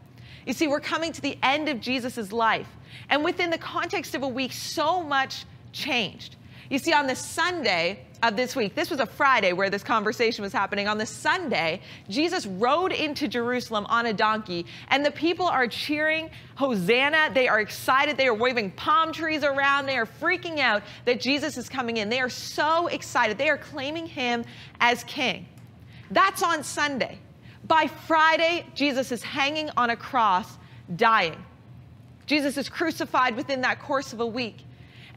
[0.45, 2.67] You see, we're coming to the end of Jesus' life.
[3.09, 6.35] And within the context of a week, so much changed.
[6.69, 10.41] You see, on the Sunday of this week, this was a Friday where this conversation
[10.41, 10.87] was happening.
[10.87, 16.31] On the Sunday, Jesus rode into Jerusalem on a donkey, and the people are cheering,
[16.55, 17.29] Hosanna.
[17.33, 18.17] They are excited.
[18.17, 19.85] They are waving palm trees around.
[19.85, 22.09] They are freaking out that Jesus is coming in.
[22.09, 23.37] They are so excited.
[23.37, 24.43] They are claiming him
[24.79, 25.47] as king.
[26.09, 27.19] That's on Sunday.
[27.67, 30.57] By Friday, Jesus is hanging on a cross,
[30.95, 31.43] dying.
[32.27, 34.57] Jesus is crucified within that course of a week.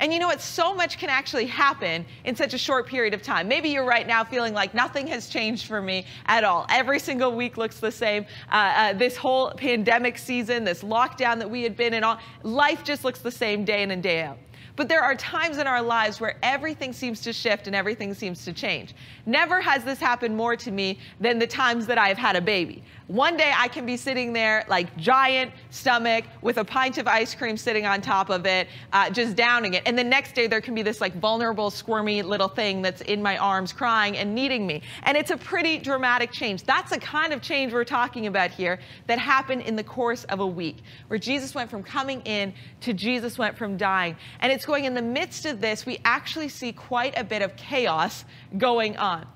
[0.01, 0.40] And you know what?
[0.40, 3.49] So much can actually happen in such a short period of time.
[3.49, 6.66] Maybe you're right now feeling like nothing has changed for me at all.
[6.70, 8.24] Every single week looks the same.
[8.51, 12.84] Uh, uh, this whole pandemic season, this lockdown that we had been in, all, life
[12.84, 14.38] just looks the same day in and day out.
[14.79, 18.45] But there are times in our lives where everything seems to shift and everything seems
[18.45, 18.95] to change.
[19.26, 22.85] Never has this happened more to me than the times that I've had a baby.
[23.09, 27.34] One day I can be sitting there like giant stomach with a pint of ice
[27.34, 29.82] cream sitting on top of it, uh, just downing it.
[29.86, 33.22] And the next day there can be this like vulnerable, squirmy little thing that's in
[33.22, 34.82] my arms crying and needing me.
[35.04, 36.64] And it's a pretty dramatic change.
[36.64, 40.40] That's the kind of change we're talking about here that happened in the course of
[40.40, 42.52] a week, where Jesus went from coming in
[42.82, 44.16] to Jesus went from dying.
[44.40, 47.56] And it's going in the midst of this, we actually see quite a bit of
[47.56, 48.26] chaos
[48.59, 49.26] going on.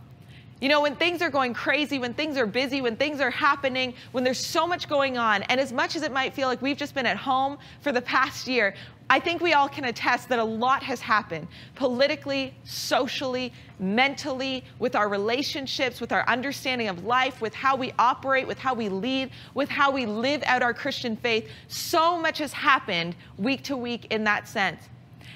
[0.62, 3.94] You know, when things are going crazy, when things are busy, when things are happening,
[4.12, 6.76] when there's so much going on, and as much as it might feel like we've
[6.76, 8.72] just been at home for the past year,
[9.10, 14.94] I think we all can attest that a lot has happened politically, socially, mentally, with
[14.94, 19.32] our relationships, with our understanding of life, with how we operate, with how we lead,
[19.54, 21.50] with how we live out our Christian faith.
[21.66, 24.88] So much has happened week to week in that sense.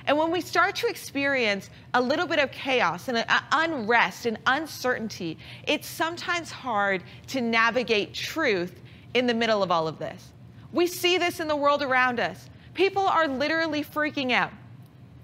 [0.07, 5.39] And when we start to experience a little bit of chaos and unrest and uncertainty,
[5.67, 8.81] it's sometimes hard to navigate truth
[9.15, 10.33] in the middle of all of this.
[10.73, 12.49] We see this in the world around us.
[12.75, 14.53] People are literally freaking out.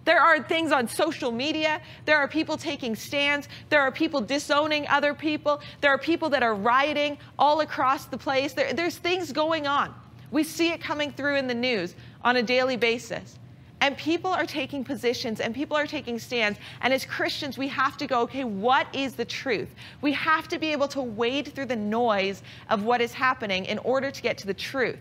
[0.04, 1.80] There are things on social media.
[2.06, 3.48] There are people taking stands.
[3.68, 5.60] There are people disowning other people.
[5.80, 8.52] There are people that are rioting all across the place.
[8.52, 9.94] There, there's things going on.
[10.30, 13.38] We see it coming through in the news on a daily basis.
[13.82, 16.56] And people are taking positions and people are taking stands.
[16.82, 19.74] And as Christians, we have to go, okay, what is the truth?
[20.02, 23.78] We have to be able to wade through the noise of what is happening in
[23.78, 25.00] order to get to the truth.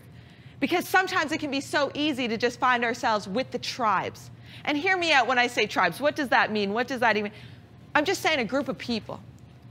[0.58, 4.32] Because sometimes it can be so easy to just find ourselves with the tribes.
[4.64, 6.00] And hear me out when I say tribes.
[6.00, 6.72] What does that mean?
[6.72, 7.30] What does that even?
[7.94, 9.20] I'm just saying a group of people,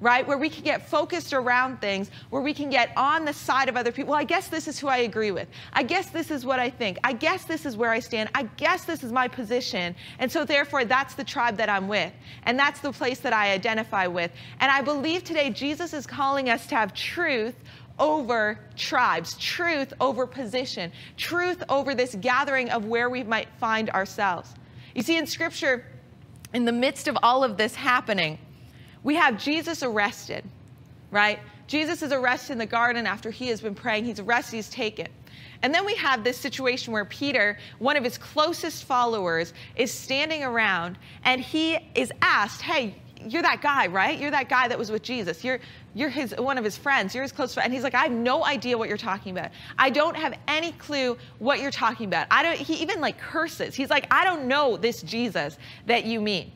[0.02, 0.28] right?
[0.28, 3.78] Where we can get focused around things, where we can get on the side of
[3.78, 4.12] other people.
[4.12, 5.48] Well, I guess this is who I agree with.
[5.72, 6.98] I guess this is what I think.
[7.04, 8.30] I guess this is where I stand.
[8.34, 9.96] I guess this is my position.
[10.18, 12.12] And so, therefore, that's the tribe that I'm with.
[12.44, 14.32] And that's the place that I identify with.
[14.60, 17.56] And I believe today Jesus is calling us to have truth
[18.00, 24.56] over tribes, truth over position, truth over this gathering of where we might find ourselves.
[24.96, 25.86] You see, in Scripture,
[26.54, 28.40] in the midst of all of this happening,
[29.04, 30.44] we have Jesus arrested,
[31.10, 31.40] right?
[31.68, 34.06] Jesus is arrested in the garden after he has been praying.
[34.06, 35.08] He's arrested, he's taken.
[35.64, 40.44] And then we have this situation where Peter, one of his closest followers, is standing
[40.44, 42.96] around and he is asked, Hey,
[43.28, 44.20] you're that guy, right?
[44.20, 45.44] You're that guy that was with Jesus.
[45.44, 45.60] You're
[45.94, 47.14] you're his one of his friends.
[47.14, 47.66] You're his close friend.
[47.66, 49.52] And he's like, I have no idea what you're talking about.
[49.78, 52.28] I don't have any clue what you're talking about.
[52.32, 52.58] I don't.
[52.58, 53.76] He even like curses.
[53.76, 56.52] He's like, I don't know this Jesus that you mean.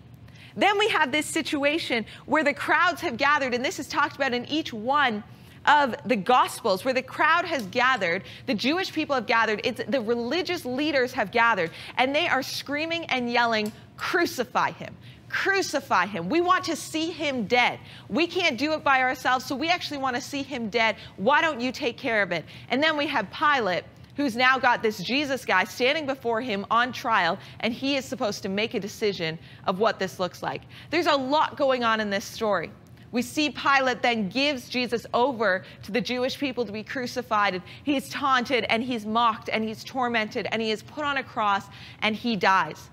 [0.56, 4.34] Then we have this situation where the crowds have gathered, and this is talked about
[4.34, 5.24] in each one
[5.68, 10.01] of the Gospels, where the crowd has gathered, the Jewish people have gathered, it's the
[10.01, 14.95] religious leaders have gathered, and they are screaming and yelling, Crucify him.
[15.30, 16.30] Crucify him.
[16.30, 17.80] We want to see him dead.
[18.10, 20.95] We can't do it by ourselves, so we actually want to see him dead.
[21.18, 22.45] Why don't you take care of it?
[22.70, 23.84] And then we have Pilate,
[24.16, 28.41] who's now got this Jesus guy standing before him on trial, and he is supposed
[28.43, 30.61] to make a decision of what this looks like.
[30.89, 32.72] There's a lot going on in this story.
[33.11, 37.63] We see Pilate then gives Jesus over to the Jewish people to be crucified, and
[37.84, 41.66] he's taunted, and he's mocked, and he's tormented, and he is put on a cross,
[42.01, 42.89] and he dies.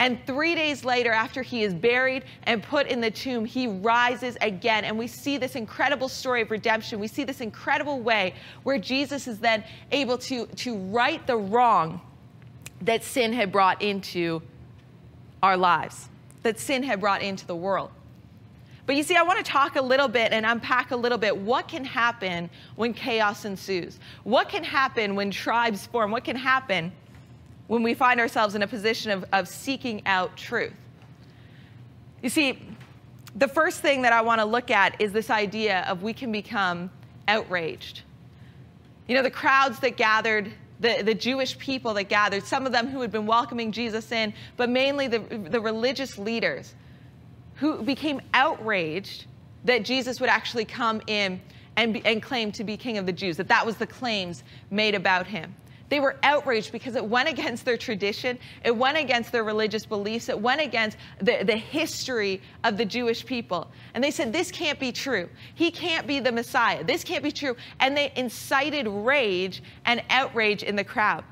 [0.00, 4.36] And three days later, after he is buried and put in the tomb, he rises
[4.40, 4.84] again.
[4.84, 7.00] And we see this incredible story of redemption.
[7.00, 12.00] We see this incredible way where Jesus is then able to, to right the wrong
[12.82, 14.40] that sin had brought into
[15.42, 16.08] our lives,
[16.44, 17.90] that sin had brought into the world.
[18.86, 21.36] But you see, I want to talk a little bit and unpack a little bit
[21.36, 23.98] what can happen when chaos ensues.
[24.22, 26.10] What can happen when tribes form?
[26.10, 26.92] What can happen
[27.68, 30.74] when we find ourselves in a position of, of seeking out truth?
[32.22, 32.60] You see,
[33.36, 36.32] the first thing that I want to look at is this idea of we can
[36.32, 36.90] become
[37.28, 38.02] outraged.
[39.06, 42.88] You know, the crowds that gathered, the, the Jewish people that gathered, some of them
[42.88, 46.74] who had been welcoming Jesus in, but mainly the, the religious leaders
[47.54, 49.26] who became outraged
[49.64, 51.40] that Jesus would actually come in
[51.76, 54.94] and, and claim to be king of the Jews, that that was the claims made
[54.94, 55.54] about him.
[55.88, 60.28] They were outraged because it went against their tradition, it went against their religious beliefs,
[60.28, 63.70] it went against the, the history of the Jewish people.
[63.94, 65.28] And they said, This can't be true.
[65.54, 66.84] He can't be the Messiah.
[66.84, 67.56] This can't be true.
[67.80, 71.24] And they incited rage and outrage in the crowd.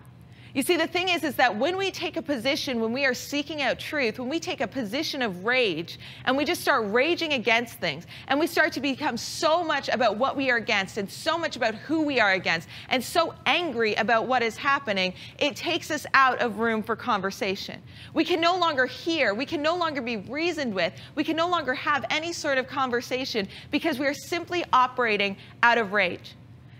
[0.57, 3.12] You see, the thing is, is that when we take a position, when we are
[3.12, 7.34] seeking out truth, when we take a position of rage and we just start raging
[7.34, 11.11] against things and we start to become so much about what we are against and
[11.11, 15.57] so much about who we are against and so angry about what is happening, it
[15.57, 17.82] takes us out of room for conversation.
[18.14, 21.50] We can no longer hear, we can no longer be reasoned with, we can no
[21.50, 26.34] longer have any sort of conversation because we are simply operating out of rage.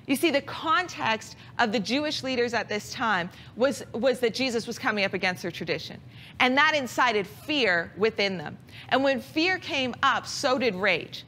[0.07, 4.67] You see, the context of the Jewish leaders at this time was, was that Jesus
[4.67, 6.01] was coming up against their tradition.
[6.39, 8.57] And that incited fear within them.
[8.91, 11.25] And when fear came up, so did rage.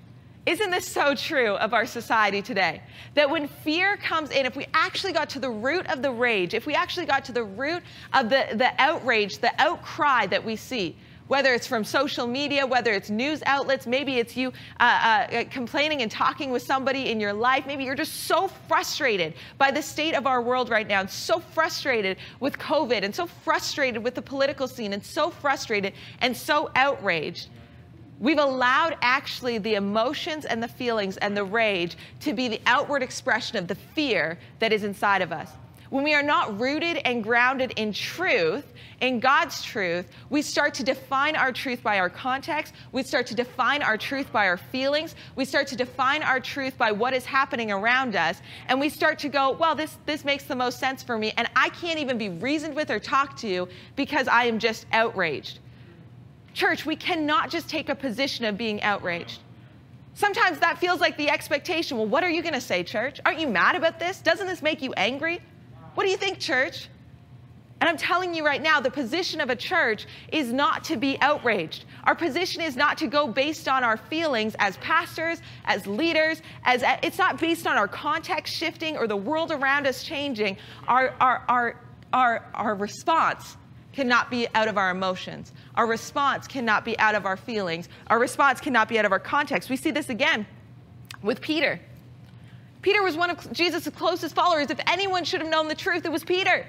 [0.47, 2.81] Isn't this so true of our society today?
[3.15, 6.55] That when fear comes in, if we actually got to the root of the rage,
[6.55, 7.83] if we actually got to the root
[8.15, 10.97] of the, the outrage, the outcry that we see,
[11.29, 16.03] Whether it's from social media, whether it's news outlets, maybe it's you uh, uh, complaining
[16.03, 17.67] and talking with somebody in your life.
[17.67, 21.39] Maybe you're just so frustrated by the state of our world right now, and so
[21.39, 26.71] frustrated with COVID, and so frustrated with the political scene, and so frustrated and so
[26.75, 27.49] outraged.
[28.21, 33.03] We've allowed actually the emotions and the feelings and the rage to be the outward
[33.03, 35.51] expression of the fear that is inside of us.
[35.91, 40.83] When we are not rooted and grounded in truth, in God's truth, we start to
[40.83, 42.75] define our truth by our context.
[42.93, 45.15] We start to define our truth by our feelings.
[45.37, 48.43] We start to define our truth by what is happening around us.
[48.67, 51.33] And we start to go, well, this, this makes the most sense for me.
[51.39, 55.61] And I can't even be reasoned with or talked to because I am just outraged.
[56.53, 59.41] Church, we cannot just take a position of being outraged.
[60.15, 61.97] Sometimes that feels like the expectation.
[61.97, 63.21] Well, what are you going to say, church?
[63.25, 64.21] Aren't you mad about this?
[64.21, 65.41] Doesn't this make you angry?
[65.99, 66.89] What do you think, church?
[67.81, 71.21] And I'm telling you right now, the position of a church is not to be
[71.21, 71.87] outraged.
[72.05, 76.85] Our position is not to go based on our feelings as pastors, as leaders, as
[77.03, 80.57] it's not based on our context shifting or the world around us changing.
[80.87, 81.81] Our, our, our,
[82.13, 83.57] our, our response
[83.93, 85.53] cannot be out of our emotions.
[85.75, 87.89] Our response cannot be out of our feelings.
[88.07, 89.69] Our response cannot be out of our context.
[89.69, 90.47] We see this again
[91.25, 91.81] with Peter.
[92.83, 94.71] Peter was one of Jesus' closest followers.
[94.71, 96.65] If anyone should have known the truth, it was Peter.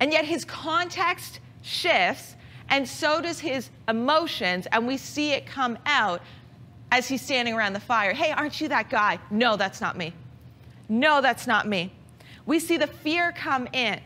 [0.00, 2.36] And yet his context shifts,
[2.68, 6.22] and so does his emotions, and we see it come out
[6.90, 8.12] as he's standing around the fire.
[8.12, 9.18] Hey, aren't you that guy?
[9.30, 10.12] No, that's not me.
[10.88, 11.92] No, that's not me.
[12.46, 14.00] We see the fear come in,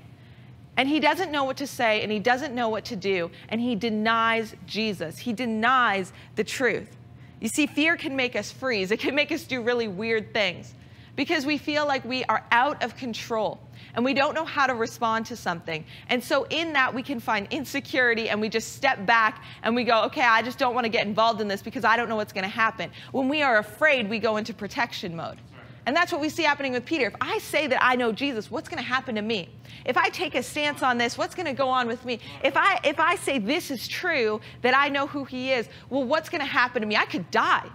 [0.76, 3.60] and he doesn't know what to say, and he doesn't know what to do, and
[3.60, 5.18] he denies Jesus.
[5.18, 6.96] He denies the truth.
[7.40, 10.74] You see, fear can make us freeze, it can make us do really weird things
[11.16, 13.60] because we feel like we are out of control
[13.94, 15.84] and we don't know how to respond to something.
[16.08, 19.84] And so, in that, we can find insecurity and we just step back and we
[19.84, 22.16] go, okay, I just don't want to get involved in this because I don't know
[22.16, 22.90] what's going to happen.
[23.12, 25.38] When we are afraid, we go into protection mode.
[25.86, 27.06] And that's what we see happening with Peter.
[27.06, 29.48] If I say that I know Jesus, what's going to happen to me?
[29.84, 32.18] If I take a stance on this, what's going to go on with me?
[32.42, 36.02] If I if I say this is true, that I know who he is, well,
[36.02, 36.96] what's going to happen to me?
[36.96, 37.70] I could die.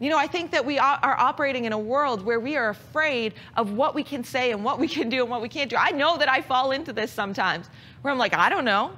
[0.00, 3.34] You know, I think that we are operating in a world where we are afraid
[3.56, 5.76] of what we can say and what we can do and what we can't do.
[5.76, 7.68] I know that I fall into this sometimes
[8.02, 8.92] where I'm like, I don't know.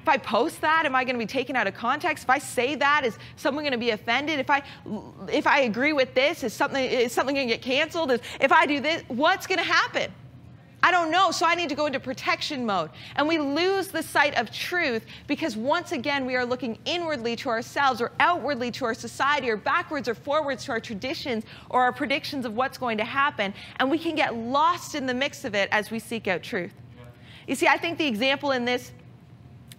[0.00, 2.24] If I post that, am I going to be taken out of context?
[2.24, 4.38] If I say that, is someone going to be offended?
[4.38, 4.62] If I
[5.28, 8.12] if I agree with this, is something is something going to get canceled?
[8.40, 10.12] If I do this, what's going to happen?
[10.86, 12.90] I don't know, so I need to go into protection mode.
[13.16, 17.48] And we lose the sight of truth because once again, we are looking inwardly to
[17.48, 21.92] ourselves or outwardly to our society or backwards or forwards to our traditions or our
[21.92, 23.52] predictions of what's going to happen.
[23.80, 26.72] And we can get lost in the mix of it as we seek out truth.
[27.48, 28.92] You see, I think the example in this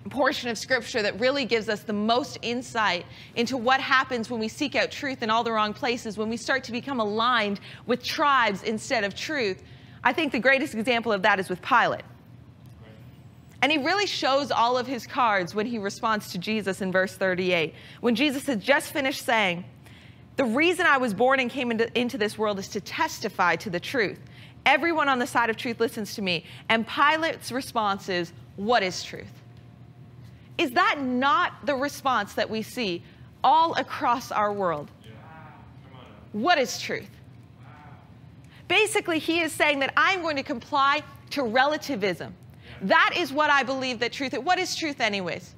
[0.09, 3.05] portion of scripture that really gives us the most insight
[3.37, 6.35] into what happens when we seek out truth in all the wrong places, when we
[6.35, 9.63] start to become aligned with tribes instead of truth.
[10.03, 12.03] I think the greatest example of that is with Pilate.
[13.61, 17.15] And he really shows all of his cards when he responds to Jesus in verse
[17.15, 17.73] 38.
[18.01, 19.65] When Jesus had just finished saying,
[20.35, 23.69] The reason I was born and came into, into this world is to testify to
[23.69, 24.19] the truth.
[24.65, 26.45] Everyone on the side of truth listens to me.
[26.69, 29.31] And Pilate's response is, What is truth?
[30.57, 33.03] Is that not the response that we see
[33.43, 34.91] all across our world?
[36.33, 37.09] What is truth?
[38.67, 42.33] Basically, he is saying that I'm going to comply to relativism.
[42.81, 44.39] That is what I believe that truth is.
[44.39, 45.55] What is truth, anyways?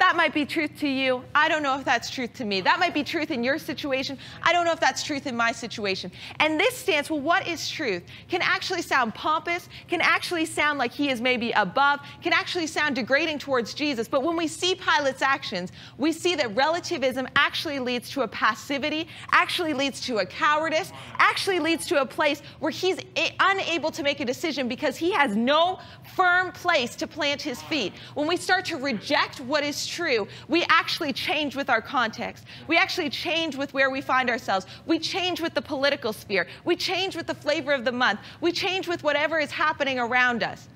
[0.00, 1.22] That might be truth to you.
[1.34, 2.62] I don't know if that's truth to me.
[2.62, 4.16] That might be truth in your situation.
[4.42, 6.10] I don't know if that's truth in my situation.
[6.40, 8.02] And this stance, well, what is truth?
[8.26, 12.94] Can actually sound pompous, can actually sound like he is maybe above, can actually sound
[12.96, 14.08] degrading towards Jesus.
[14.08, 19.06] But when we see Pilate's actions, we see that relativism actually leads to a passivity,
[19.32, 22.98] actually leads to a cowardice, actually leads to a place where he's
[23.38, 25.78] unable to make a decision because he has no
[26.16, 27.92] firm place to plant his feet.
[28.14, 32.44] When we start to reject what is true, we actually change with our context.
[32.68, 34.66] We actually change with where we find ourselves.
[34.86, 36.46] We change with the political sphere.
[36.64, 38.20] We change with the flavor of the month.
[38.40, 40.68] We change with whatever is happening around us.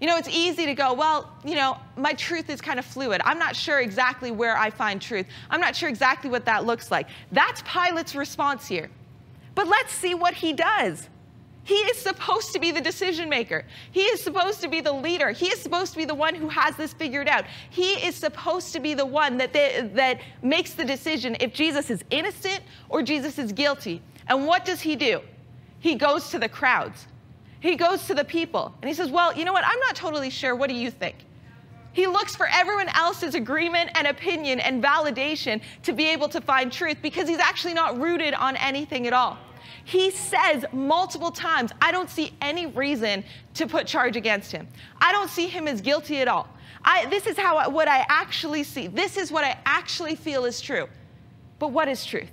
[0.00, 3.22] You know, it's easy to go, well, you know, my truth is kind of fluid.
[3.24, 5.26] I'm not sure exactly where I find truth.
[5.48, 7.08] I'm not sure exactly what that looks like.
[7.32, 8.90] That's Pilate's response here.
[9.54, 11.08] But let's see what he does.
[11.66, 13.64] He is supposed to be the decision maker.
[13.90, 15.32] He is supposed to be the leader.
[15.32, 17.44] He is supposed to be the one who has this figured out.
[17.70, 21.90] He is supposed to be the one that, they, that makes the decision if Jesus
[21.90, 24.00] is innocent or Jesus is guilty.
[24.28, 25.20] And what does he do?
[25.80, 27.08] He goes to the crowds.
[27.58, 29.64] He goes to the people and he says, Well, you know what?
[29.66, 30.54] I'm not totally sure.
[30.54, 31.16] What do you think?
[31.92, 36.70] He looks for everyone else's agreement and opinion and validation to be able to find
[36.70, 39.36] truth because he's actually not rooted on anything at all.
[39.86, 43.22] He says multiple times, I don't see any reason
[43.54, 44.66] to put charge against him.
[45.00, 46.48] I don't see him as guilty at all.
[46.84, 48.88] I, this is how I, what I actually see.
[48.88, 50.88] This is what I actually feel is true.
[51.60, 52.32] But what is truth?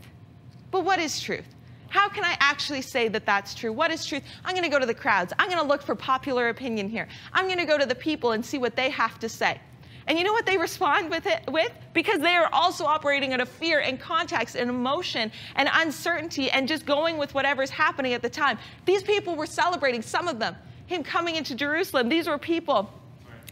[0.71, 1.45] But what is truth?
[1.89, 3.71] How can I actually say that that's true?
[3.71, 4.23] What is truth?
[4.43, 5.31] I'm going to go to the crowds.
[5.37, 7.07] I'm going to look for popular opinion here.
[7.33, 9.61] I'm going to go to the people and see what they have to say.
[10.07, 11.71] And you know what they respond with it with?
[11.93, 16.67] Because they are also operating out of fear and context and emotion and uncertainty and
[16.67, 18.57] just going with whatever's happening at the time.
[18.85, 20.55] These people were celebrating, some of them,
[20.87, 22.09] him coming into Jerusalem.
[22.09, 22.91] These were people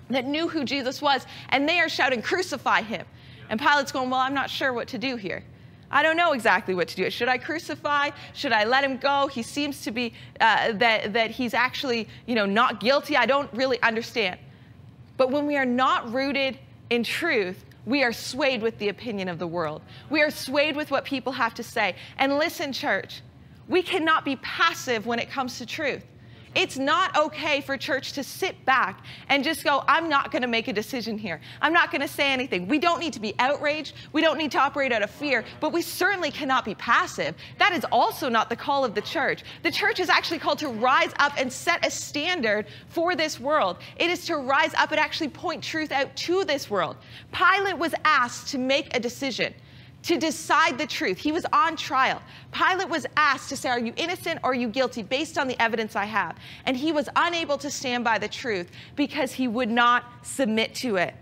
[0.10, 3.06] that knew who Jesus was, and they are shouting, Crucify him.
[3.50, 5.44] And Pilate's going, Well, I'm not sure what to do here.
[5.92, 7.10] I don't know exactly what to do.
[7.10, 8.12] Should I crucify?
[8.34, 9.28] Should I let him go?
[9.28, 13.18] He seems to be uh, that that he's actually, you know, not guilty.
[13.18, 14.40] I don't really understand.
[15.22, 16.58] But when we are not rooted
[16.90, 19.84] in truth, we are swayed with the opinion of the world.
[20.10, 21.96] We are swayed with what people have to say.
[22.18, 23.22] And listen, church,
[23.68, 26.04] we cannot be passive when it comes to truth.
[26.54, 30.48] It's not okay for church to sit back and just go, I'm not going to
[30.48, 31.40] make a decision here.
[31.62, 32.68] I'm not going to say anything.
[32.68, 33.94] We don't need to be outraged.
[34.12, 37.36] We don't need to operate out of fear, but we certainly cannot be passive.
[37.58, 39.44] That is also not the call of the church.
[39.64, 43.78] The church is actually called to rise up and set a standard for this world.
[43.96, 46.98] It is to rise up and actually point truth out to this world.
[47.32, 49.54] Pilate was asked to make a decision
[50.04, 51.18] to decide the truth.
[51.18, 52.22] He was on trial.
[52.52, 55.62] Pilate was asked to say, Are you innocent or are you guilty based on the
[55.62, 56.38] evidence I have?
[56.66, 60.96] And he was unable to stand by the truth because he would not submit to
[60.96, 61.14] it.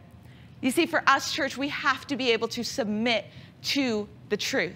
[0.61, 3.25] You see, for us, church, we have to be able to submit
[3.63, 4.75] to the truth.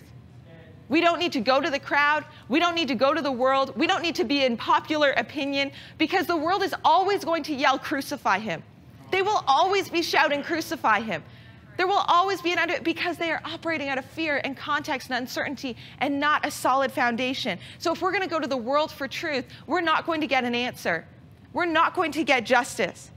[0.90, 2.26] We don't need to go to the crowd.
[2.50, 3.76] We don't need to go to the world.
[3.78, 7.54] We don't need to be in popular opinion because the world is always going to
[7.54, 8.62] yell, Crucify him.
[9.12, 11.24] They will always be shouting, Crucify him.
[11.78, 15.10] There will always be an under because they are operating out of fear and context
[15.10, 17.58] and uncertainty and not a solid foundation.
[17.80, 20.28] So if we're going to go to the world for truth, we're not going to
[20.28, 21.06] get an answer.
[21.52, 23.12] We're not going to get justice.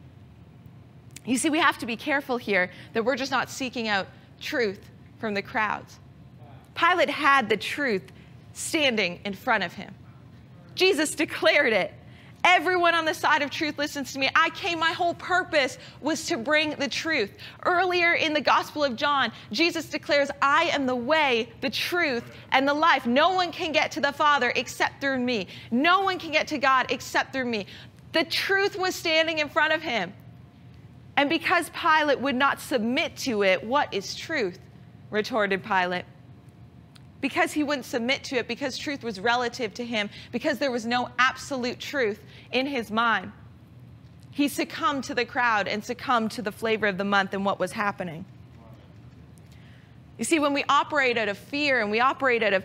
[1.24, 4.06] You see, we have to be careful here that we're just not seeking out
[4.40, 5.98] truth from the crowds.
[6.74, 8.12] Pilate had the truth
[8.52, 9.94] standing in front of him.
[10.74, 11.92] Jesus declared it.
[12.48, 14.30] Everyone on the side of truth listens to me.
[14.36, 17.32] I came, my whole purpose was to bring the truth.
[17.64, 22.22] Earlier in the Gospel of John, Jesus declares, I am the way, the truth,
[22.52, 23.04] and the life.
[23.04, 25.48] No one can get to the Father except through me.
[25.72, 27.66] No one can get to God except through me.
[28.12, 30.12] The truth was standing in front of him.
[31.16, 34.60] And because Pilate would not submit to it, what is truth?
[35.10, 36.04] retorted Pilate
[37.26, 40.86] because he wouldn't submit to it, because truth was relative to him, because there was
[40.86, 42.20] no absolute truth
[42.52, 43.32] in his mind.
[44.30, 47.58] He succumbed to the crowd and succumbed to the flavor of the month and what
[47.58, 48.24] was happening.
[50.18, 52.62] You see, when we operate out of fear and we operate out of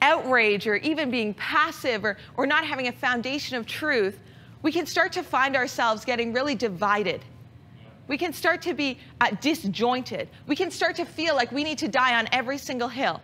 [0.00, 4.20] outrage or even being passive or, or not having a foundation of truth,
[4.62, 7.20] we can start to find ourselves getting really divided.
[8.06, 10.28] We can start to be uh, disjointed.
[10.46, 13.20] We can start to feel like we need to die on every single hill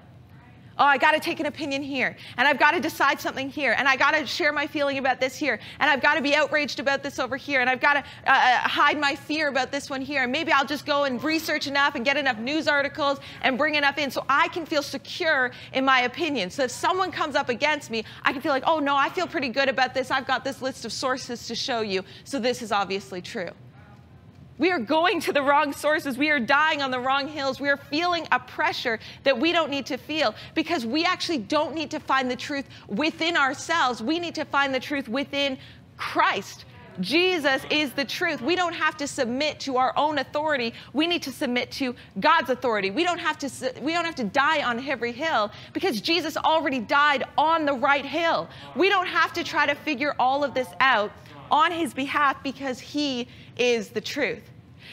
[0.80, 3.74] oh, I got to take an opinion here, and I've got to decide something here,
[3.78, 6.34] and I got to share my feeling about this here, and I've got to be
[6.34, 9.70] outraged about this over here, and I've got to uh, uh, hide my fear about
[9.70, 12.66] this one here, and maybe I'll just go and research enough and get enough news
[12.66, 16.50] articles and bring enough in so I can feel secure in my opinion.
[16.50, 19.26] So if someone comes up against me, I can feel like, oh no, I feel
[19.26, 20.10] pretty good about this.
[20.10, 23.50] I've got this list of sources to show you, so this is obviously true.
[24.60, 26.18] We are going to the wrong sources.
[26.18, 27.60] We are dying on the wrong hills.
[27.60, 31.74] We are feeling a pressure that we don't need to feel because we actually don't
[31.74, 34.02] need to find the truth within ourselves.
[34.02, 35.56] We need to find the truth within
[35.96, 36.66] Christ.
[37.00, 38.42] Jesus is the truth.
[38.42, 40.74] We don't have to submit to our own authority.
[40.92, 42.90] We need to submit to God's authority.
[42.90, 46.80] We don't have to we don't have to die on every hill because Jesus already
[46.80, 48.50] died on the right hill.
[48.76, 51.12] We don't have to try to figure all of this out
[51.50, 54.42] on his behalf because he is the truth.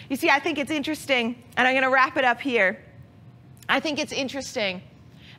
[0.09, 2.83] You see, I think it's interesting, and I'm going to wrap it up here.
[3.69, 4.81] I think it's interesting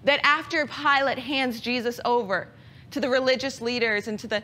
[0.05, 2.49] that after Pilate hands Jesus over
[2.91, 4.43] to the religious leaders and to the,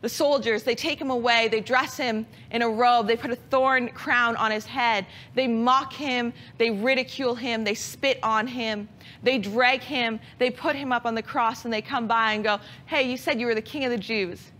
[0.00, 3.36] the soldiers, they take him away, they dress him in a robe, they put a
[3.36, 8.88] thorn crown on his head, they mock him, they ridicule him, they spit on him,
[9.22, 12.44] they drag him, they put him up on the cross, and they come by and
[12.44, 14.50] go, Hey, you said you were the king of the Jews.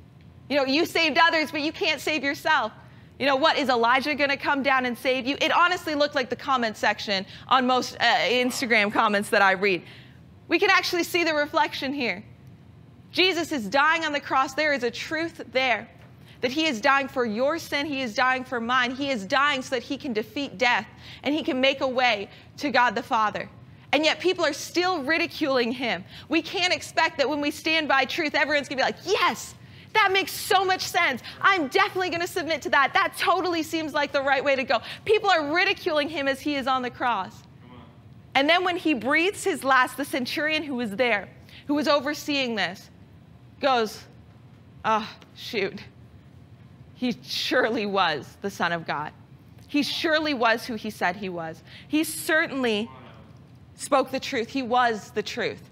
[0.50, 2.72] You know, you saved others, but you can't save yourself.
[3.20, 5.36] You know, what is Elijah going to come down and save you?
[5.40, 9.82] It honestly looked like the comment section on most uh, Instagram comments that I read.
[10.48, 12.24] We can actually see the reflection here.
[13.12, 14.54] Jesus is dying on the cross.
[14.54, 15.88] There is a truth there.
[16.40, 18.90] that he is dying for your sin, he is dying for mine.
[18.90, 20.86] He is dying so that he can defeat death
[21.22, 23.48] and he can make a way to God the Father.
[23.92, 26.04] And yet people are still ridiculing him.
[26.28, 29.54] We can't expect that when we stand by truth, everyone's gonna be like, yes,
[29.92, 31.22] that makes so much sense.
[31.40, 32.92] I'm definitely gonna submit to that.
[32.94, 34.80] That totally seems like the right way to go.
[35.04, 37.42] People are ridiculing him as he is on the cross.
[38.34, 41.28] And then when he breathes his last, the centurion who was there,
[41.66, 42.90] who was overseeing this,
[43.60, 44.04] goes,
[44.84, 45.82] Oh, shoot.
[46.94, 49.12] He surely was the Son of God.
[49.68, 51.62] He surely was who he said he was.
[51.88, 52.90] He certainly
[53.76, 54.48] spoke the truth.
[54.48, 55.62] He was the truth.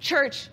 [0.00, 0.48] Church,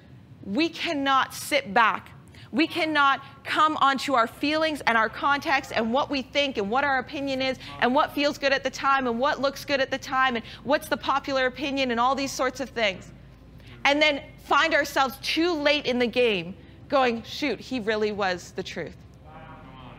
[0.46, 2.10] we cannot sit back.
[2.56, 6.86] We cannot come onto our feelings and our context and what we think and what
[6.86, 9.92] our opinion is and what feels good at the time and what looks good at
[9.92, 13.12] the time and what's the popular opinion and all these sorts of things.
[13.84, 16.56] And then find ourselves too late in the game
[16.88, 18.96] going, shoot, he really was the truth.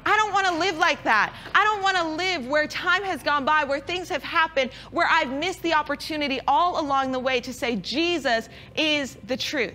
[0.06, 1.34] I don't want to live like that.
[1.54, 5.08] I don't want to live where time has gone by, where things have happened, where
[5.10, 9.74] I've missed the opportunity all along the way to say, Jesus is the truth.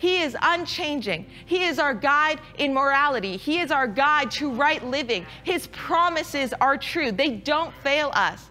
[0.00, 1.26] He is unchanging.
[1.44, 3.36] He is our guide in morality.
[3.36, 5.26] He is our guide to right living.
[5.44, 8.48] His promises are true, they don't fail us.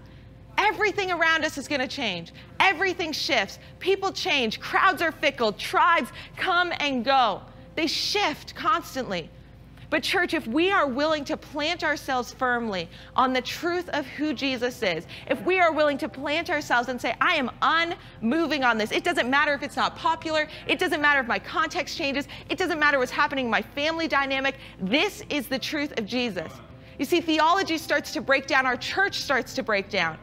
[0.59, 2.33] Everything around us is going to change.
[2.59, 3.57] Everything shifts.
[3.79, 4.59] People change.
[4.59, 5.51] Crowds are fickle.
[5.53, 7.41] Tribes come and go.
[7.73, 9.31] They shift constantly.
[9.89, 14.33] But, church, if we are willing to plant ourselves firmly on the truth of who
[14.33, 18.77] Jesus is, if we are willing to plant ourselves and say, I am unmoving on
[18.77, 22.27] this, it doesn't matter if it's not popular, it doesn't matter if my context changes,
[22.49, 26.51] it doesn't matter what's happening in my family dynamic, this is the truth of Jesus.
[26.99, 30.19] You see, theology starts to break down, our church starts to break down.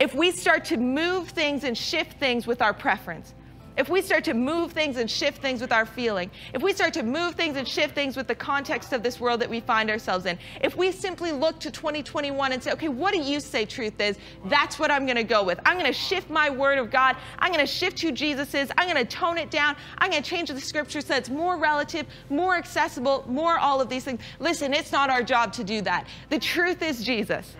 [0.00, 3.34] If we start to move things and shift things with our preference,
[3.76, 6.92] if we start to move things and shift things with our feeling, if we start
[6.94, 9.90] to move things and shift things with the context of this world that we find
[9.90, 13.64] ourselves in, if we simply look to 2021 and say, okay, what do you say
[13.64, 14.18] truth is?
[14.46, 15.58] That's what I'm going to go with.
[15.64, 17.16] I'm going to shift my word of God.
[17.38, 18.70] I'm going to shift who Jesus is.
[18.76, 19.76] I'm going to tone it down.
[19.98, 23.88] I'm going to change the scripture so it's more relative, more accessible, more all of
[23.88, 24.20] these things.
[24.38, 26.06] Listen, it's not our job to do that.
[26.28, 27.56] The truth is Jesus.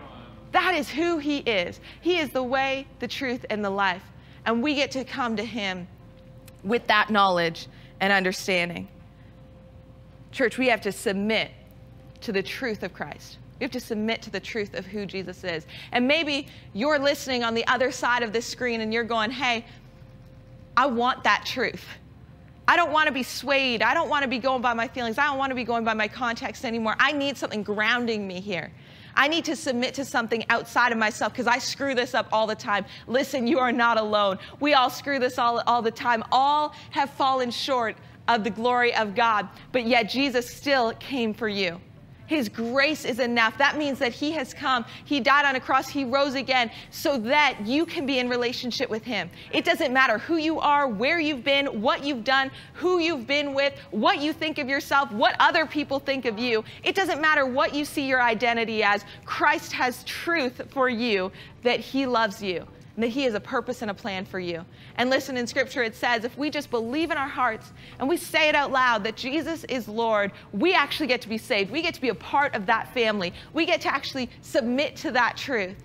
[0.53, 1.81] That is who he is.
[2.03, 4.03] He is the way, the truth, and the life.
[4.45, 5.89] And we get to come to him
[6.65, 7.69] with that knowledge
[8.01, 8.89] and understanding.
[10.31, 11.51] Church, we have to submit
[12.21, 13.39] to the truth of Christ.
[13.59, 15.67] We have to submit to the truth of who Jesus is.
[15.93, 19.65] And maybe you're listening on the other side of this screen and you're going, hey,
[20.77, 21.85] I want that truth.
[22.67, 23.83] I don't want to be swayed.
[23.83, 25.19] I don't want to be going by my feelings.
[25.19, 26.97] I don't want to be going by my context anymore.
[26.99, 28.73] I need something grounding me here.
[29.15, 32.47] I need to submit to something outside of myself because I screw this up all
[32.47, 32.85] the time.
[33.07, 34.39] Listen, you are not alone.
[34.61, 36.25] We all screw this all, all the time.
[36.33, 37.97] All have fallen short
[38.29, 41.81] of the glory of God, but yet Jesus still came for you.
[42.33, 43.59] His grace is enough.
[43.59, 44.87] That means that He has come.
[45.05, 45.91] He died on a cross.
[45.91, 49.29] He rose again so that you can be in relationship with Him.
[49.53, 53.53] It doesn't matter who you are, where you've been, what you've done, who you've been
[53.53, 56.65] with, what you think of yourself, what other people think of you.
[56.85, 59.05] It doesn't matter what you see your identity as.
[59.27, 61.31] Christ has truth for you
[61.65, 64.65] that He loves you and that He has a purpose and a plan for you.
[64.97, 68.17] And listen, in Scripture it says if we just believe in our hearts and we
[68.17, 71.71] say it out loud that Jesus is Lord, we actually get to be saved.
[71.71, 73.33] We get to be a part of that family.
[73.53, 75.77] We get to actually submit to that truth.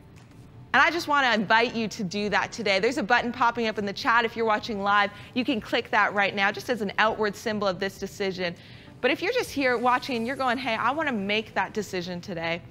[0.73, 2.79] And I just want to invite you to do that today.
[2.79, 5.11] There's a button popping up in the chat if you're watching live.
[5.33, 8.55] You can click that right now, just as an outward symbol of this decision.
[8.99, 11.73] But if you're just here watching and you're going, hey, I want to make that
[11.73, 12.61] decision today,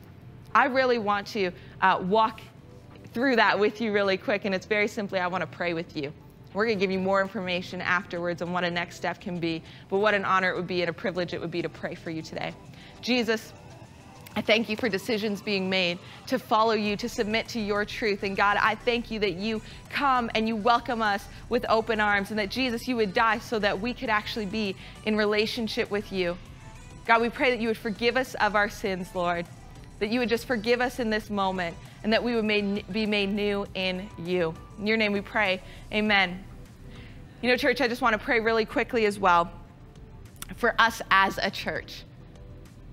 [0.55, 2.41] I really want to uh, walk
[3.17, 4.45] through that with you really quick.
[4.45, 6.13] And it's very simply, I want to pray with you.
[6.53, 9.63] We're going to give you more information afterwards on what a next step can be.
[9.89, 11.95] But what an honor it would be and a privilege it would be to pray
[11.95, 12.53] for you today.
[13.01, 13.55] Jesus,
[14.37, 18.23] I thank you for decisions being made to follow you, to submit to your truth.
[18.23, 22.29] And God, I thank you that you come and you welcome us with open arms
[22.29, 26.13] and that Jesus, you would die so that we could actually be in relationship with
[26.13, 26.37] you.
[27.07, 29.47] God, we pray that you would forgive us of our sins, Lord,
[29.99, 33.07] that you would just forgive us in this moment and that we would made, be
[33.07, 34.55] made new in you.
[34.79, 35.63] In your name we pray.
[35.93, 36.43] Amen.
[37.43, 39.51] You know, church, I just want to pray really quickly as well
[40.57, 42.05] for us as a church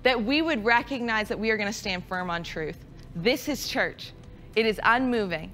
[0.02, 2.78] that we would recognize that we are going to stand firm on truth.
[3.16, 4.12] This is church.
[4.54, 5.50] It is unmoving.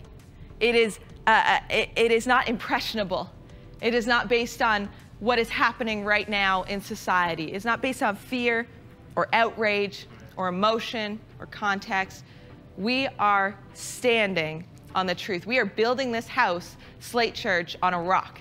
[0.59, 3.30] It is, uh, it, it is not impressionable.
[3.80, 4.88] It is not based on
[5.20, 7.53] what is happening right now in society.
[7.53, 8.66] It's not based on fear
[9.16, 12.24] or outrage or emotion or context.
[12.76, 14.64] We are standing
[14.95, 15.47] on the truth.
[15.47, 18.41] We are building this house, Slate Church, on a rock.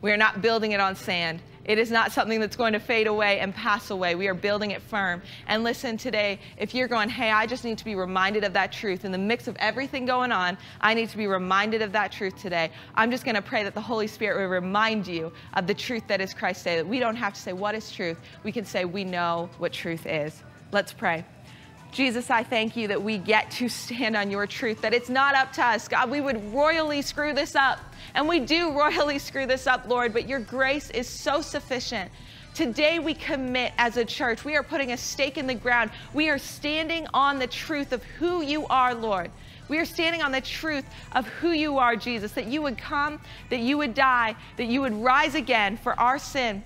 [0.00, 1.42] We are not building it on sand.
[1.64, 4.14] It is not something that's going to fade away and pass away.
[4.14, 5.20] We are building it firm.
[5.48, 8.72] And listen, today, if you're going, hey, I just need to be reminded of that
[8.72, 12.10] truth in the mix of everything going on, I need to be reminded of that
[12.10, 12.70] truth today.
[12.94, 16.04] I'm just going to pray that the Holy Spirit will remind you of the truth
[16.08, 18.18] that is Christ today, that we don't have to say, what is truth?
[18.44, 20.42] We can say, we know what truth is.
[20.72, 21.26] Let's pray.
[21.92, 25.34] Jesus, I thank you that we get to stand on your truth, that it's not
[25.34, 25.88] up to us.
[25.88, 27.80] God, we would royally screw this up.
[28.14, 32.10] And we do royally screw this up, Lord, but your grace is so sufficient.
[32.54, 34.44] Today we commit as a church.
[34.44, 35.90] We are putting a stake in the ground.
[36.12, 39.30] We are standing on the truth of who you are, Lord.
[39.68, 43.20] We are standing on the truth of who you are, Jesus, that you would come,
[43.50, 46.62] that you would die, that you would rise again for our sin.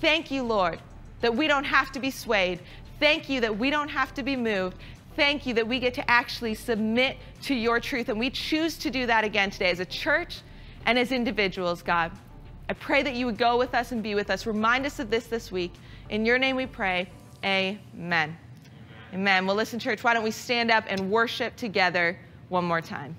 [0.00, 0.80] Thank you, Lord,
[1.20, 2.60] that we don't have to be swayed.
[2.98, 4.76] Thank you that we don't have to be moved.
[5.16, 8.08] Thank you that we get to actually submit to your truth.
[8.08, 10.40] And we choose to do that again today as a church
[10.84, 12.12] and as individuals, God.
[12.68, 14.46] I pray that you would go with us and be with us.
[14.46, 15.72] Remind us of this this week.
[16.10, 17.08] In your name we pray.
[17.44, 18.36] Amen.
[19.14, 19.46] Amen.
[19.46, 22.18] Well, listen, church, why don't we stand up and worship together
[22.48, 23.16] one more time?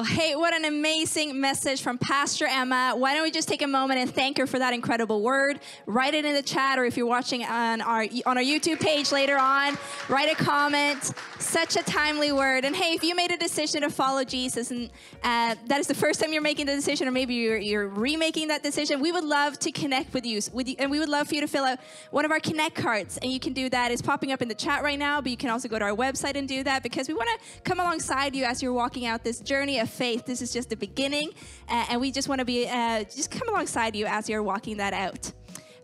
[0.00, 2.94] Well, hey, what an amazing message from Pastor Emma.
[2.96, 5.60] Why don't we just take a moment and thank her for that incredible word?
[5.84, 9.12] Write it in the chat, or if you're watching on our on our YouTube page
[9.12, 9.76] later on,
[10.08, 11.12] write a comment.
[11.38, 12.64] Such a timely word.
[12.64, 14.88] And hey, if you made a decision to follow Jesus, and
[15.22, 18.48] uh, that is the first time you're making the decision, or maybe you're, you're remaking
[18.48, 21.28] that decision, we would love to connect with you, with you, and we would love
[21.28, 21.78] for you to fill out
[22.10, 23.18] one of our Connect cards.
[23.18, 23.90] And you can do that.
[23.90, 25.96] It's popping up in the chat right now, but you can also go to our
[25.96, 29.24] website and do that because we want to come alongside you as you're walking out
[29.24, 30.24] this journey of faith.
[30.26, 31.30] This is just the beginning,
[31.68, 34.78] uh, and we just want to be uh, just come alongside you as you're walking
[34.78, 35.32] that out.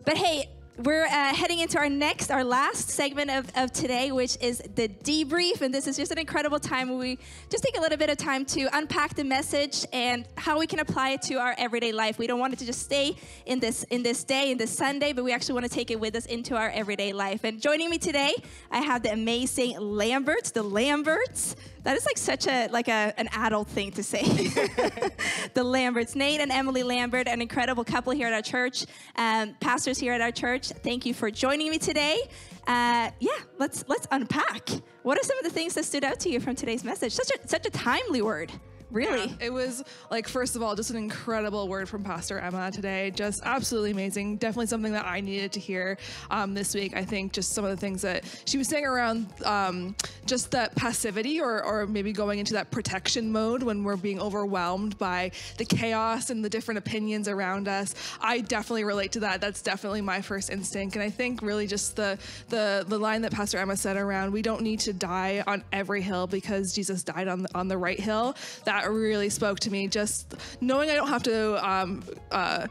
[0.05, 0.49] But hey,
[0.83, 4.87] we're uh, heading into our next, our last segment of, of today, which is the
[4.87, 5.61] debrief.
[5.61, 8.17] And this is just an incredible time where we just take a little bit of
[8.17, 12.19] time to unpack the message and how we can apply it to our everyday life.
[12.19, 13.15] We don't want it to just stay
[13.47, 15.99] in this in this day, in this Sunday, but we actually want to take it
[15.99, 17.43] with us into our everyday life.
[17.43, 18.35] And joining me today,
[18.69, 21.55] I have the amazing Lamberts, the Lamberts.
[21.87, 24.21] That is like such a like a, an adult thing to say.
[25.53, 28.85] the Lamberts, Nate and Emily Lambert, an incredible couple here at our church,
[29.15, 30.67] um, pastors here at our church.
[30.67, 32.29] Thank you for joining me today.
[32.67, 34.69] Uh, yeah, let's let's unpack.
[35.03, 37.13] What are some of the things that stood out to you from today's message?
[37.13, 38.51] Such a such a timely word.
[38.89, 39.35] Really?
[39.41, 43.11] It was like, first of all, just an incredible word from Pastor Emma today.
[43.11, 44.37] Just absolutely amazing.
[44.37, 45.97] Definitely something that I needed to hear
[46.31, 46.95] um, this week.
[46.95, 49.93] I think just some of the things that she was saying around um,
[50.25, 54.97] just that passivity or, or maybe going into that protection mode when we're being overwhelmed
[54.97, 57.93] by the chaos and the different opinions around us.
[58.21, 59.41] I definitely relate to that.
[59.41, 60.95] That's definitely my first instinct.
[60.95, 62.17] And I think really just the,
[62.47, 66.01] the, the line that Pastor Emma said around we don't need to die on every
[66.01, 68.35] hill because Jesus died on the, on the right hill.
[68.63, 69.87] That really spoke to me.
[69.87, 72.67] Just knowing I don't have to um, uh,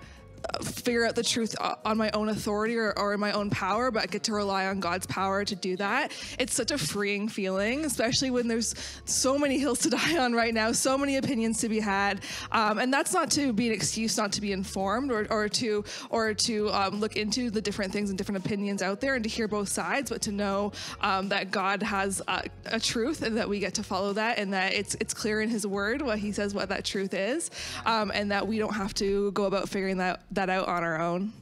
[0.62, 4.02] figure out the truth on my own authority or, or in my own power, but
[4.02, 6.12] I get to rely on God's power to do that.
[6.38, 8.74] It's such a freeing feeling, especially when there's
[9.04, 12.20] so many hills to die on right now, so many opinions to be had,
[12.52, 15.84] um, and that's not to be an excuse not to be informed or, or to
[16.10, 19.30] or to um, look into the different things and different opinions out there and to
[19.30, 23.48] hear both sides, but to know um, that God has a, a truth and that
[23.48, 26.32] we get to follow that and that it's it's clear in His Word what He
[26.32, 27.50] says what that truth is,
[27.84, 31.00] um, and that we don't have to go about figuring that that out on our
[31.00, 31.32] own.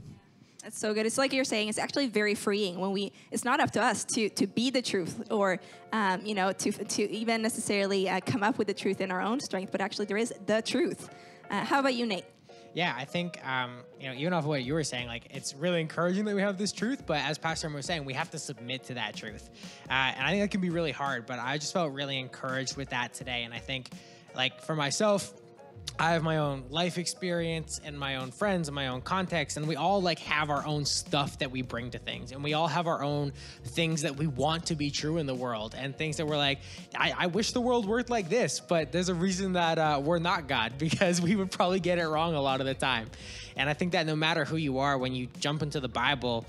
[0.64, 1.04] That's so good.
[1.04, 1.68] It's like you're saying.
[1.68, 3.12] It's actually very freeing when we.
[3.30, 5.60] It's not up to us to to be the truth, or
[5.92, 9.20] um, you know, to to even necessarily uh, come up with the truth in our
[9.20, 9.70] own strength.
[9.70, 11.10] But actually, there is the truth.
[11.50, 12.24] Uh, how about you, Nate?
[12.72, 15.82] Yeah, I think um, you know, even off what you were saying, like it's really
[15.82, 17.04] encouraging that we have this truth.
[17.06, 19.50] But as Pastor Emma was saying, we have to submit to that truth,
[19.90, 21.26] uh, and I think that can be really hard.
[21.26, 23.90] But I just felt really encouraged with that today, and I think,
[24.34, 25.34] like for myself,
[25.96, 29.68] I have my own life experience and my own friends and my own context, and
[29.68, 32.66] we all like have our own stuff that we bring to things, and we all
[32.66, 33.32] have our own
[33.64, 36.58] things that we want to be true in the world, and things that we're like,
[36.98, 40.18] I, I wish the world worked like this, but there's a reason that uh, we're
[40.18, 43.08] not God because we would probably get it wrong a lot of the time,
[43.56, 46.44] and I think that no matter who you are, when you jump into the Bible.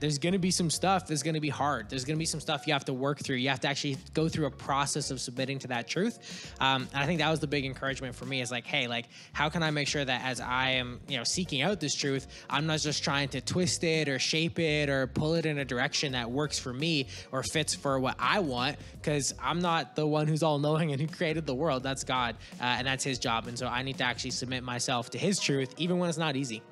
[0.00, 1.88] There's going to be some stuff that's going to be hard.
[1.88, 3.36] There's going to be some stuff you have to work through.
[3.36, 6.52] You have to actually go through a process of submitting to that truth.
[6.60, 9.06] Um, and I think that was the big encouragement for me is like, hey, like,
[9.32, 12.26] how can I make sure that as I am, you know, seeking out this truth,
[12.50, 15.64] I'm not just trying to twist it or shape it or pull it in a
[15.64, 20.06] direction that works for me or fits for what I want because I'm not the
[20.06, 21.82] one who's all knowing and who created the world.
[21.82, 23.46] That's God, uh, and that's His job.
[23.46, 26.36] And so I need to actually submit myself to His truth, even when it's not
[26.36, 26.62] easy.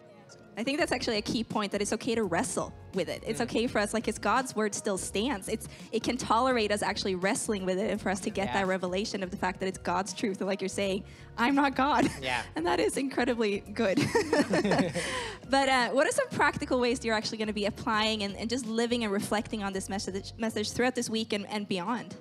[0.61, 3.25] I think that's actually a key point that it's okay to wrestle with it.
[3.27, 5.49] It's okay for us, like it's God's word still stands.
[5.49, 8.53] It's it can tolerate us actually wrestling with it and for us to get Yeah.
[8.61, 10.39] that revelation of the fact that it's God's truth.
[10.43, 11.05] And like you're saying,
[11.39, 12.11] I'm not God.
[12.21, 12.43] Yeah.
[12.57, 13.99] and that is incredibly good.
[15.49, 18.37] but uh, what are some practical ways that you're actually going to be applying and,
[18.37, 22.17] and just living and reflecting on this message message throughout this week and, and beyond?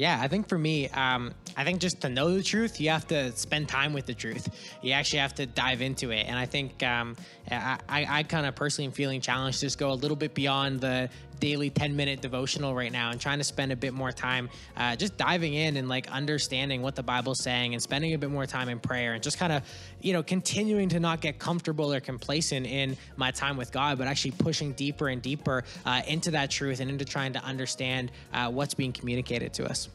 [0.00, 3.06] Yeah, I think for me, um, I think just to know the truth, you have
[3.08, 4.48] to spend time with the truth.
[4.80, 6.24] You actually have to dive into it.
[6.26, 7.18] And I think um,
[7.50, 10.32] I, I, I kind of personally am feeling challenged to just go a little bit
[10.32, 11.10] beyond the
[11.40, 14.94] daily 10 minute devotional right now and trying to spend a bit more time uh,
[14.94, 18.46] just diving in and like understanding what the Bible's saying and spending a bit more
[18.46, 19.62] time in prayer and just kind of,
[20.00, 24.06] you know, continuing to not get comfortable or complacent in my time with God, but
[24.06, 28.50] actually pushing deeper and deeper uh, into that truth and into trying to understand uh,
[28.50, 29.88] what's being communicated to us.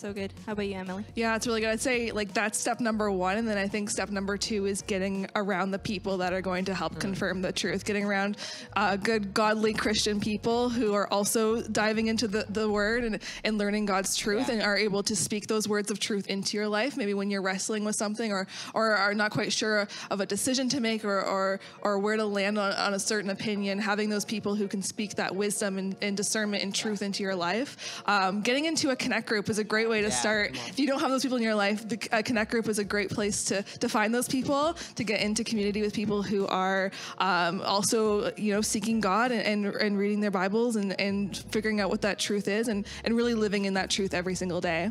[0.00, 0.32] So good.
[0.46, 1.04] How about you, Emily?
[1.14, 1.68] Yeah, it's really good.
[1.68, 4.80] I'd say like that's step number one, and then I think step number two is
[4.80, 7.84] getting around the people that are going to help confirm the truth.
[7.84, 8.38] Getting around
[8.74, 13.58] uh, good, godly Christian people who are also diving into the, the word and, and
[13.58, 14.54] learning God's truth Yeah.
[14.54, 16.96] and are able to speak those words of truth into your life.
[16.96, 20.70] Maybe when you're wrestling with something or or are not quite sure of a decision
[20.70, 24.24] to make or or, or where to land on, on a certain opinion, having those
[24.24, 28.02] people who can speak that wisdom and, and discernment and truth into your life.
[28.06, 30.50] Um, getting into a connect group is a great way to Yeah, start.
[30.68, 32.84] If you don't have those people in your life, the uh, Connect Group is a
[32.84, 36.90] great place to, to find those people, to get into community with people who are
[37.18, 41.80] um, also, you know, seeking God and, and, and reading their Bibles and, and figuring
[41.80, 44.90] out what that truth is and, and really living in that truth every single day.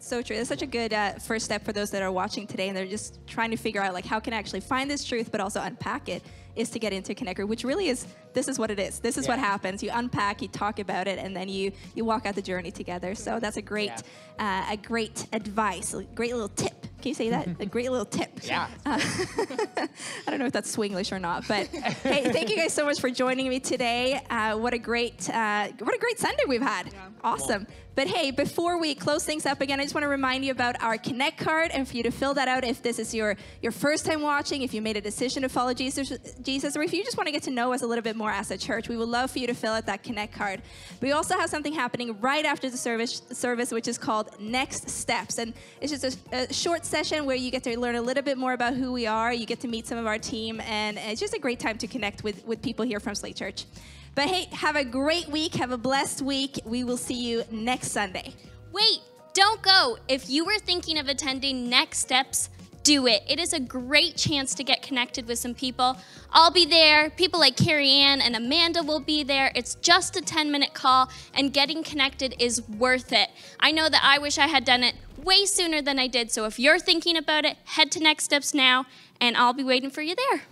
[0.00, 0.34] It's so true.
[0.36, 2.86] It's such a good uh, first step for those that are watching today and they're
[2.86, 5.60] just trying to figure out like how can I actually find this truth but also
[5.60, 6.22] unpack it
[6.56, 9.00] is to get into Connect Group, which really is this is what it is.
[9.00, 9.82] This is what happens.
[9.82, 13.14] You unpack, you talk about it, and then you you walk out the journey together.
[13.14, 13.92] So that's a great
[14.38, 16.86] uh, a great advice, a great little tip.
[17.00, 17.48] Can you say that?
[17.60, 18.30] a great little tip.
[18.42, 18.68] Yeah.
[18.84, 18.98] Uh,
[20.26, 21.66] I don't know if that's Swinglish or not, but
[22.02, 24.20] hey, thank you guys so much for joining me today.
[24.28, 26.92] Uh, what a great, uh, what a great Sunday we've had.
[27.22, 27.66] Awesome.
[27.94, 30.82] But hey, before we close things up again, I just want to remind you about
[30.82, 33.72] our Connect card and for you to fill that out if this is your your
[33.72, 36.08] first time watching, if you made a decision to follow Jesus,
[36.42, 38.30] Jesus, or if you just want to get to know us a little bit more
[38.30, 38.88] as a church.
[38.88, 40.62] We would love for you to fill out that Connect card.
[41.00, 45.38] We also have something happening right after the service, service which is called Next Steps,
[45.38, 48.38] and it's just a, a short session where you get to learn a little bit
[48.38, 49.32] more about who we are.
[49.32, 51.86] You get to meet some of our team, and it's just a great time to
[51.86, 53.66] connect with with people here from Slate Church.
[54.14, 55.54] But hey, have a great week.
[55.54, 56.58] Have a blessed week.
[56.64, 58.34] We will see you next Sunday.
[58.72, 58.98] Wait,
[59.32, 59.98] don't go.
[60.08, 62.50] If you were thinking of attending Next Steps,
[62.82, 63.22] do it.
[63.28, 65.96] It is a great chance to get connected with some people.
[66.32, 67.10] I'll be there.
[67.10, 69.52] People like Carrie Ann and Amanda will be there.
[69.54, 73.30] It's just a 10 minute call, and getting connected is worth it.
[73.58, 76.30] I know that I wish I had done it way sooner than I did.
[76.30, 78.86] So if you're thinking about it, head to Next Steps now,
[79.20, 80.42] and I'll be waiting for you there.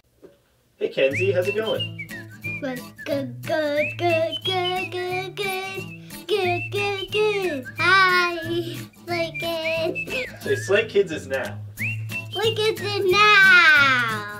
[0.76, 2.08] Hey Kenzie, how's it going?
[2.60, 7.64] Good, good, good, good, good, good, good, good, good, good.
[7.78, 10.44] Hi, Slate Kids.
[10.44, 11.58] Say Slate Kids is now.
[12.38, 14.37] Look at it now.